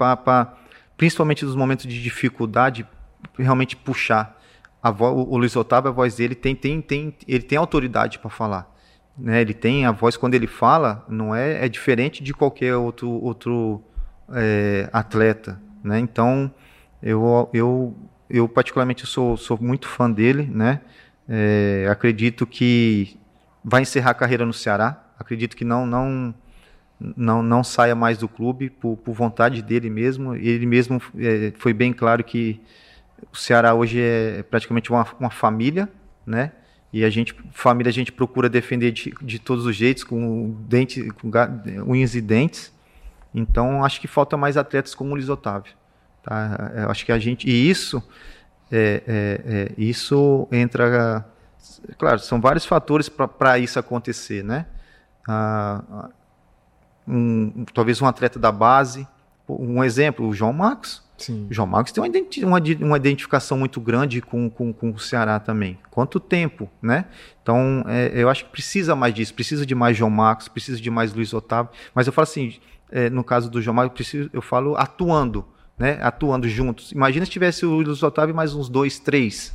[0.97, 2.87] principalmente nos momentos de dificuldade,
[3.39, 4.41] realmente puxar.
[4.83, 8.72] Voz, o Luiz Otávio, a voz dele tem, tem, tem, ele tem autoridade para falar.
[9.16, 9.40] Né?
[9.40, 13.82] Ele tem a voz quando ele fala, não é, é diferente de qualquer outro, outro
[14.32, 15.60] é, atleta.
[15.82, 15.98] Né?
[15.98, 16.52] Então,
[17.02, 17.96] eu, eu,
[18.28, 20.48] eu particularmente sou, sou muito fã dele.
[20.52, 20.80] Né?
[21.28, 23.16] É, acredito que
[23.64, 25.04] vai encerrar a carreira no Ceará.
[25.18, 26.34] Acredito que não, não,
[27.16, 30.34] não, não saia mais do clube por, por vontade dele mesmo.
[30.34, 32.60] Ele mesmo é, foi bem claro que
[33.32, 35.88] o Ceará hoje é praticamente uma, uma família,
[36.26, 36.52] né?
[36.93, 41.09] E a gente, família, a gente procura defender de, de todos os jeitos, com, dente,
[41.12, 41.30] com
[41.86, 42.72] unhas e dentes.
[43.34, 45.72] Então, acho que falta mais atletas como o Luiz Otávio.
[46.22, 46.70] Tá?
[46.88, 47.49] Acho que a gente.
[47.49, 48.03] E isso,
[48.70, 51.26] é, é, é, isso entra.
[51.99, 54.66] Claro, são vários fatores para isso acontecer, né?
[55.26, 56.11] Ah,
[57.09, 59.07] um, talvez um atleta da base.
[59.49, 61.03] Um exemplo, o João Marcos.
[61.23, 61.47] Sim.
[61.49, 62.03] O João Marcos tem
[62.43, 65.79] uma, uma identificação muito grande com, com, com, o Ceará também.
[65.89, 67.05] Quanto tempo, né?
[67.41, 70.91] Então, é, eu acho que precisa mais disso, precisa de mais João Marcos, precisa de
[70.91, 71.70] mais Luiz Otávio.
[71.95, 72.57] Mas eu falo assim,
[72.91, 75.45] é, no caso do João Marcos, eu, preciso, eu falo atuando,
[75.79, 76.01] né?
[76.03, 76.91] Atuando juntos.
[76.91, 79.55] Imagina se tivesse o Luiz Otávio mais uns dois, três.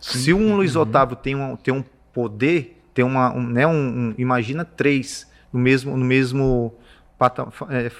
[0.00, 0.18] Sim.
[0.18, 0.82] Se um Luiz uhum.
[0.82, 5.60] Otávio tem um, tem um poder, tem uma, um, né, um, um, imagina três no
[5.60, 6.74] mesmo, no mesmo
[7.70, 7.90] é,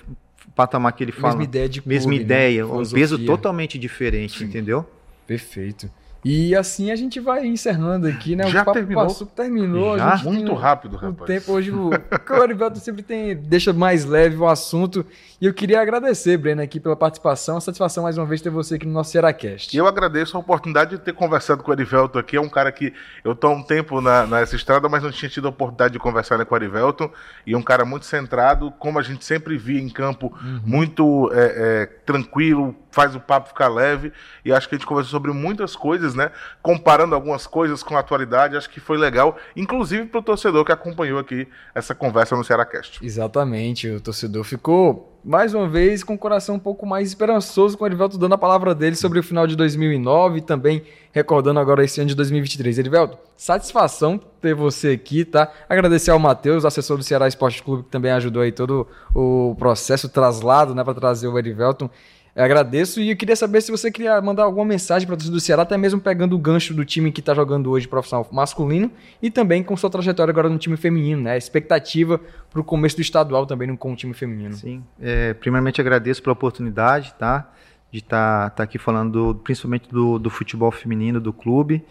[0.54, 1.34] patamar que ele fala.
[1.34, 2.16] Mesma ideia de Mesma né?
[2.18, 2.72] ideia, né?
[2.72, 4.44] um peso totalmente diferente, Sim.
[4.44, 4.88] entendeu?
[5.26, 5.90] Perfeito.
[6.24, 8.48] E assim a gente vai encerrando aqui, né?
[8.48, 9.06] Já o papo terminou?
[9.06, 9.98] Passou, terminou.
[9.98, 10.16] Já?
[10.18, 11.20] Muito rápido, rapaz.
[11.20, 15.04] O tempo hoje, o, o Arivelto sempre tem, deixa mais leve o assunto.
[15.40, 17.56] E eu queria agradecer, Breno, aqui pela participação.
[17.56, 19.74] A satisfação mais uma vez ter você aqui no nosso Seracast.
[19.74, 22.36] E eu agradeço a oportunidade de ter conversado com o Arivelto aqui.
[22.36, 22.92] É um cara que
[23.24, 25.98] eu estou há um tempo na, nessa estrada, mas não tinha tido a oportunidade de
[25.98, 27.10] conversar né, com o Arivelto.
[27.44, 30.60] E é um cara muito centrado, como a gente sempre via em campo, uhum.
[30.64, 34.12] muito é, é, tranquilo, faz o papo ficar leve.
[34.44, 36.30] E acho que a gente conversou sobre muitas coisas, né?
[36.62, 38.56] Comparando algumas coisas com a atualidade.
[38.56, 43.04] Acho que foi legal, inclusive para o torcedor que acompanhou aqui essa conversa no Cearacast.
[43.04, 43.88] Exatamente.
[43.88, 47.86] O torcedor ficou mais uma vez, com o coração um pouco mais esperançoso, com o
[47.86, 50.82] Erivelto dando a palavra dele sobre o final de 2009 e também
[51.12, 52.78] recordando agora esse ano de 2023.
[52.78, 55.52] Erivelto, satisfação ter você aqui, tá?
[55.68, 60.08] Agradecer ao Matheus, assessor do Ceará Esporte Clube, que também ajudou aí todo o processo,
[60.08, 61.88] o traslado, né, para trazer o Erivelton.
[62.34, 65.38] Eu agradeço e eu queria saber se você queria mandar alguma mensagem para o do
[65.38, 69.30] Ceará, até mesmo pegando o gancho do time que está jogando hoje profissional masculino e
[69.30, 71.36] também com sua trajetória agora no time feminino, né?
[71.36, 72.18] Expectativa
[72.50, 74.54] para o começo do estadual também com o time feminino.
[74.54, 77.50] Sim, é, primeiramente agradeço pela oportunidade, tá?
[77.90, 81.84] De estar tá, tá aqui falando do, principalmente do, do, futebol feminino do clube.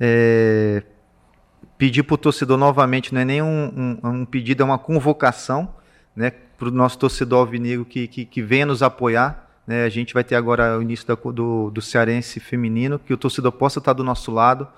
[0.00, 0.82] É,
[1.78, 5.72] pedir para o torcedor novamente, não é nem um, um, um pedido, é uma convocação,
[6.16, 6.32] né?
[6.58, 10.22] Para o nosso torcedor alvinegro que, que, que venha nos apoiar né, a gente vai
[10.22, 14.04] ter agora o início da, do, do Cearense feminino, que o torcedor possa estar do
[14.04, 14.68] nosso lado.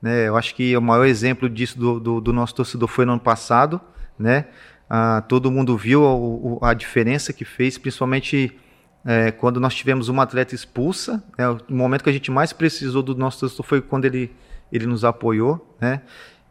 [0.00, 3.12] Né, eu acho que o maior exemplo disso do, do, do nosso torcedor foi no
[3.12, 3.80] ano passado.
[4.18, 4.46] Né,
[4.88, 8.56] ah, todo mundo viu a, a, diferença que fez, principalmente
[9.04, 11.24] é, quando nós tivemos uma atleta expulsa.
[11.38, 14.30] Né, o momento que a gente mais precisou do nosso torcedor foi quando ele,
[14.70, 15.76] ele nos apoiou.
[15.80, 16.02] Né,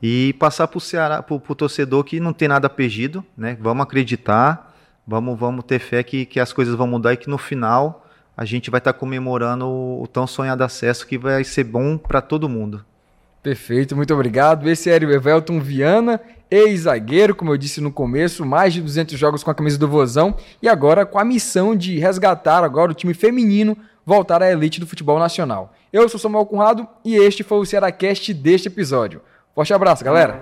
[0.06, 3.58] e passar para o torcedor que não tem nada perdido, né?
[3.62, 4.73] Vamos acreditar,
[5.06, 8.45] Vamos, vamos ter fé que, que as coisas vão mudar e que no final a
[8.45, 12.22] gente vai estar tá comemorando o, o, tão sonhado acesso que vai ser bom para
[12.22, 12.84] todo mundo.
[13.41, 14.70] Perfeito, muito obrigado.
[14.70, 19.43] Esse é o Evelton Viana, ex-zagueiro, como eu disse no começo, mais de 200 jogos
[19.43, 23.14] com a camisa do Vozão e agora com a missão de resgatar agora o time
[23.14, 25.74] feminino, voltar à elite do futebol nacional.
[25.91, 29.22] Eu sou Samuel Conrado e este foi o Cearacast deste episódio.
[29.54, 30.41] Forte abraço, galera!